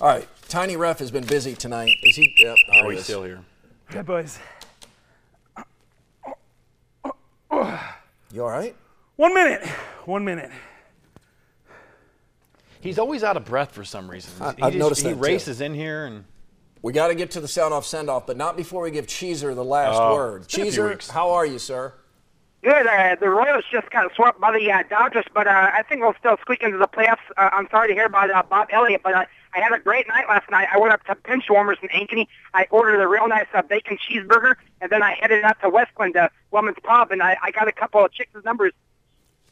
All 0.00 0.08
right, 0.08 0.26
Tiny 0.48 0.76
Ref 0.76 0.98
has 0.98 1.10
been 1.10 1.24
busy 1.24 1.54
tonight. 1.54 1.92
Is 2.02 2.16
he? 2.16 2.34
Yep, 2.38 2.56
there 2.72 2.84
oh, 2.84 2.88
he 2.88 2.96
he's 2.96 3.04
still 3.04 3.22
here. 3.22 3.44
Hey, 3.90 4.02
boys. 4.02 4.38
You 8.32 8.42
all 8.44 8.48
right? 8.50 8.74
One 9.16 9.34
minute. 9.34 9.66
One 10.06 10.24
minute. 10.24 10.50
He's 12.80 12.98
always 12.98 13.22
out 13.22 13.36
of 13.36 13.44
breath 13.44 13.72
for 13.72 13.84
some 13.84 14.10
reason. 14.10 14.32
I- 14.40 14.52
he 14.54 14.62
I've 14.62 14.72
just- 14.72 14.78
noticed 14.78 15.02
he 15.02 15.08
that, 15.08 15.14
too. 15.16 15.20
races 15.20 15.60
in 15.60 15.74
here 15.74 16.06
and 16.06 16.24
We 16.82 16.92
got 16.92 17.08
to 17.08 17.14
get 17.14 17.30
to 17.32 17.40
the 17.40 17.48
sound 17.48 17.74
off 17.74 17.84
send 17.84 18.08
off, 18.08 18.26
but 18.26 18.36
not 18.36 18.56
before 18.56 18.82
we 18.82 18.90
give 18.90 19.06
Cheeser 19.06 19.54
the 19.54 19.64
last 19.64 19.98
Oh, 20.00 20.14
word. 20.14 20.42
it's 20.42 20.54
been 20.56 20.68
a 20.68 20.70
few 20.70 20.82
Cheeser, 20.82 21.10
how 21.10 21.30
are 21.30 21.44
you, 21.44 21.58
sir? 21.58 21.92
Good. 22.62 22.86
Uh, 22.86 23.16
the 23.18 23.28
Royals 23.28 23.64
just 23.70 23.90
got 23.90 24.14
swept 24.14 24.40
by 24.40 24.52
the 24.58 24.70
uh, 24.70 24.82
Dodgers, 24.88 25.24
but 25.34 25.46
uh, 25.46 25.70
I 25.72 25.82
think 25.82 26.02
we'll 26.02 26.14
still 26.18 26.36
squeak 26.42 26.62
into 26.62 26.76
the 26.78 26.88
playoffs. 26.88 27.16
Uh, 27.36 27.48
I'm 27.52 27.68
sorry 27.70 27.88
to 27.88 27.94
hear 27.94 28.04
about 28.06 28.30
uh, 28.30 28.42
Bob 28.48 28.68
Elliott, 28.70 29.02
but 29.02 29.14
uh, 29.14 29.24
I 29.54 29.60
had 29.60 29.72
a 29.72 29.78
great 29.78 30.06
night 30.08 30.26
last 30.28 30.50
night. 30.50 30.68
I 30.72 30.78
went 30.78 30.92
up 30.92 31.02
to 31.04 31.14
Pinchwarmers 31.14 31.76
in 31.82 31.88
Ankeny. 31.88 32.26
I 32.52 32.66
ordered 32.70 33.00
a 33.02 33.08
real 33.08 33.28
nice 33.28 33.46
uh, 33.54 33.62
bacon 33.62 33.96
cheeseburger, 33.98 34.54
and 34.82 34.90
then 34.90 35.02
I 35.02 35.16
headed 35.20 35.42
out 35.42 35.58
to 35.62 35.70
Westland, 35.70 36.16
uh, 36.16 36.28
Wellman's 36.52 36.76
Pub, 36.82 37.10
and 37.12 37.22
I, 37.22 37.36
I 37.42 37.50
got 37.50 37.66
a 37.66 37.72
couple 37.72 38.04
of 38.04 38.12
chicks' 38.12 38.30
numbers. 38.44 38.72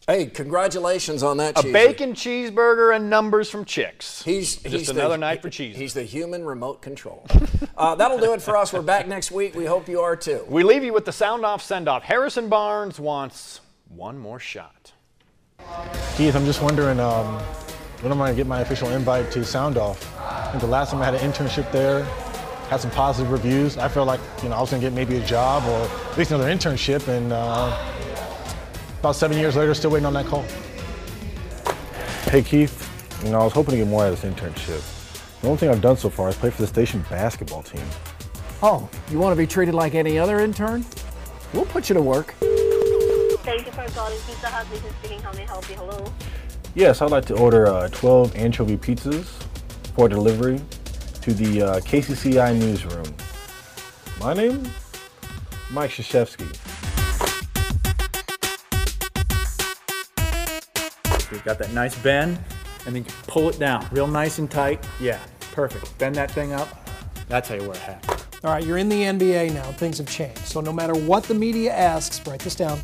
Hey, 0.09 0.25
congratulations 0.25 1.23
on 1.23 1.37
that, 1.37 1.59
a 1.59 1.63
Cheeser. 1.63 1.73
bacon 1.75 2.13
cheeseburger 2.15 2.97
and 2.97 3.11
numbers 3.11 3.51
from 3.51 3.67
Chicks. 3.67 4.23
He's 4.23 4.57
just 4.57 4.67
he's 4.75 4.89
another 4.89 5.11
the, 5.11 5.19
night 5.19 5.43
for 5.43 5.51
cheese. 5.51 5.77
He's 5.77 5.93
the 5.93 6.03
human 6.03 6.47
remote 6.47 6.81
control. 6.81 7.27
uh, 7.77 7.95
that'll 7.95 8.17
do 8.17 8.33
it 8.33 8.41
for 8.41 8.57
us. 8.57 8.73
We're 8.73 8.81
back 8.81 9.07
next 9.07 9.31
week. 9.31 9.55
We 9.55 9.67
hope 9.67 9.87
you 9.87 10.01
are 10.01 10.17
too. 10.17 10.47
We 10.49 10.63
leave 10.63 10.83
you 10.83 10.95
with 10.95 11.05
the 11.05 11.13
sound 11.13 11.45
off 11.45 11.63
send 11.63 11.89
off. 11.89 12.05
Harrison 12.05 12.49
Barnes 12.49 12.99
wants 12.99 13.61
one 13.91 14.19
more 14.19 14.41
shot. 14.41 14.93
Keith, 16.17 16.35
I'm 16.35 16.47
just 16.47 16.63
wondering 16.63 17.01
um, 17.01 17.39
when 18.01 18.11
am 18.11 18.23
I 18.23 18.29
gonna 18.29 18.37
get 18.39 18.47
my 18.47 18.63
official 18.63 18.89
invite 18.89 19.31
to 19.33 19.45
Sound 19.45 19.77
Off? 19.77 20.19
I 20.19 20.49
think 20.53 20.63
the 20.63 20.69
last 20.69 20.91
time 20.91 21.03
I 21.03 21.05
had 21.05 21.17
an 21.17 21.31
internship 21.31 21.71
there, 21.71 22.05
had 22.71 22.81
some 22.81 22.91
positive 22.93 23.31
reviews. 23.31 23.77
I 23.77 23.89
felt 23.89 24.07
like 24.07 24.21
you 24.43 24.49
know 24.49 24.57
I 24.57 24.61
was 24.63 24.71
gonna 24.71 24.81
get 24.81 24.95
maybe 24.95 25.19
a 25.19 25.27
job 25.27 25.65
or 25.65 26.11
at 26.11 26.17
least 26.17 26.31
another 26.31 26.51
internship, 26.51 27.09
and 27.09 27.31
uh, 27.31 27.98
about 29.01 29.17
seven 29.17 29.39
years 29.39 29.57
later, 29.57 29.75
still 29.75 29.91
waiting 29.91 30.07
on 30.07 30.15
that 30.15 30.27
call. 30.27 30.45
Hey 32.25 32.43
Keith, 32.43 33.23
you 33.25 33.31
know 33.31 33.41
I 33.41 33.45
was 33.45 33.53
hoping 33.53 33.73
to 33.73 33.77
get 33.79 33.87
more 33.87 34.05
out 34.05 34.13
of 34.13 34.21
this 34.21 34.31
internship. 34.31 35.41
The 35.41 35.47
only 35.47 35.59
thing 35.59 35.71
I've 35.71 35.81
done 35.81 35.97
so 35.97 36.11
far 36.11 36.29
is 36.29 36.37
play 36.37 36.51
for 36.51 36.63
the 36.63 36.69
station 36.69 37.05
basketball 37.09 37.63
team. 37.63 37.85
Oh, 38.63 38.89
you 39.11 39.19
want 39.19 39.33
to 39.33 39.37
be 39.37 39.47
treated 39.47 39.75
like 39.75 39.95
any 39.95 40.19
other 40.19 40.41
intern? 40.41 40.85
We'll 41.55 41.65
put 41.67 41.89
you 41.89 41.95
to 41.95 42.03
work. 42.03 42.35
Thank 42.41 43.67
you 43.67 43.73
for 43.73 43.87
calling 43.93 44.19
Pizza 44.27 44.49
Hut. 44.49 44.67
This 44.71 44.85
is 44.85 44.93
speaking. 44.97 45.21
How 45.21 45.33
may 45.33 45.45
I 45.45 45.47
help 45.47 45.69
you? 45.71 45.77
Hello. 45.77 46.13
Yes, 46.75 47.01
I'd 47.01 47.11
like 47.11 47.25
to 47.27 47.37
order 47.37 47.67
uh, 47.67 47.89
12 47.89 48.37
anchovy 48.37 48.77
pizzas 48.77 49.25
for 49.95 50.09
delivery 50.09 50.61
to 51.23 51.33
the 51.33 51.63
uh, 51.63 51.81
KCCI 51.81 52.59
newsroom. 52.59 53.07
My 54.21 54.35
name? 54.35 54.69
Mike 55.71 55.91
Krzyzewski. 55.91 56.68
You've 61.39 61.45
got 61.45 61.59
that 61.61 61.73
nice 61.73 61.97
bend, 62.03 62.37
and 62.85 62.97
then 62.97 63.05
you 63.05 63.11
pull 63.29 63.49
it 63.49 63.61
down 63.61 63.87
real 63.93 64.09
nice 64.09 64.41
and 64.41 64.51
tight. 64.51 64.85
Yeah, 65.01 65.21
perfect. 65.53 65.97
Bend 65.97 66.17
that 66.17 66.33
thing 66.33 66.53
up. 66.53 66.69
That's 67.29 67.49
how 67.49 67.55
you 67.55 67.61
wear 67.61 67.75
a 67.75 67.79
hat. 67.79 68.27
All 68.43 68.51
right, 68.51 68.67
you're 68.67 68.77
in 68.77 68.89
the 68.89 69.03
NBA 69.03 69.55
now. 69.55 69.63
Things 69.71 69.99
have 69.99 70.09
changed. 70.09 70.41
So 70.41 70.61
no 70.61 70.73
matter 70.73 70.95
what 70.95 71.23
the 71.23 71.35
media 71.35 71.73
asks, 71.73 72.27
write 72.27 72.41
this 72.41 72.57
down. 72.57 72.81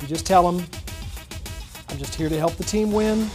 You 0.00 0.06
just 0.06 0.24
tell 0.24 0.48
them, 0.48 0.64
I'm 1.88 1.98
just 1.98 2.14
here 2.14 2.28
to 2.28 2.38
help 2.38 2.54
the 2.54 2.62
team 2.62 2.92
win. 2.92 3.28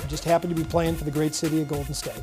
I'm 0.00 0.08
just 0.08 0.24
happy 0.24 0.48
to 0.48 0.54
be 0.54 0.64
playing 0.64 0.94
for 0.94 1.04
the 1.04 1.10
great 1.10 1.34
city 1.34 1.60
of 1.60 1.68
Golden 1.68 1.92
State. 1.92 2.22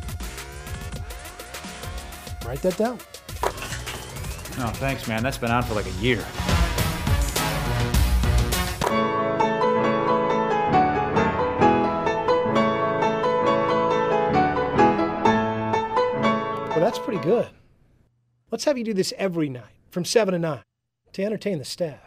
Write 2.48 2.64
that 2.64 2.78
down. 2.78 2.98
Oh, 3.44 4.72
thanks, 4.78 5.08
man. 5.08 5.22
That's 5.22 5.38
been 5.38 5.52
on 5.52 5.62
for 5.62 5.76
like 5.76 5.86
a 5.86 6.02
year. 6.02 6.26
Pretty 17.12 17.30
good. 17.30 17.50
Let's 18.52 18.64
have 18.64 18.78
you 18.78 18.86
do 18.86 18.94
this 18.94 19.14
every 19.18 19.50
night 19.50 19.76
from 19.90 20.06
7 20.06 20.32
to 20.32 20.40
9 20.40 20.60
to 21.14 21.24
entertain 21.24 21.58
the 21.58 21.66
staff. 21.66 22.00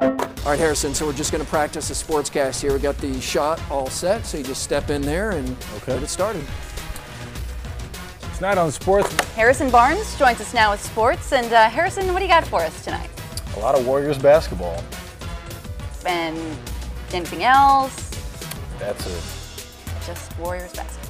All 0.00 0.52
right, 0.52 0.58
Harrison. 0.58 0.94
So 0.94 1.06
we're 1.06 1.12
just 1.12 1.32
going 1.32 1.44
to 1.44 1.50
practice 1.50 1.90
a 1.90 1.92
sportscast 1.92 2.62
here. 2.62 2.72
We 2.72 2.78
got 2.78 2.96
the 2.98 3.20
shot 3.20 3.60
all 3.70 3.90
set. 3.90 4.24
So 4.24 4.38
you 4.38 4.44
just 4.44 4.62
step 4.62 4.88
in 4.88 5.02
there 5.02 5.30
and 5.30 5.48
okay. 5.76 5.94
get 5.94 6.02
it 6.02 6.08
started. 6.08 6.44
Tonight 8.36 8.56
on 8.56 8.72
sports, 8.72 9.12
Harrison 9.34 9.70
Barnes 9.70 10.16
joins 10.16 10.40
us 10.40 10.54
now 10.54 10.70
with 10.70 10.82
sports. 10.82 11.32
And 11.32 11.52
uh, 11.52 11.68
Harrison, 11.68 12.06
what 12.12 12.20
do 12.20 12.24
you 12.24 12.30
got 12.30 12.46
for 12.46 12.60
us 12.62 12.84
tonight? 12.84 13.10
a 13.56 13.58
lot 13.58 13.74
of 13.74 13.84
Warriors 13.84 14.16
basketball. 14.16 14.82
And 16.06 16.38
anything 17.12 17.42
else? 17.42 18.10
That's 18.78 19.06
it. 19.06 20.06
Just 20.06 20.38
Warriors 20.38 20.72
basketball. 20.72 21.09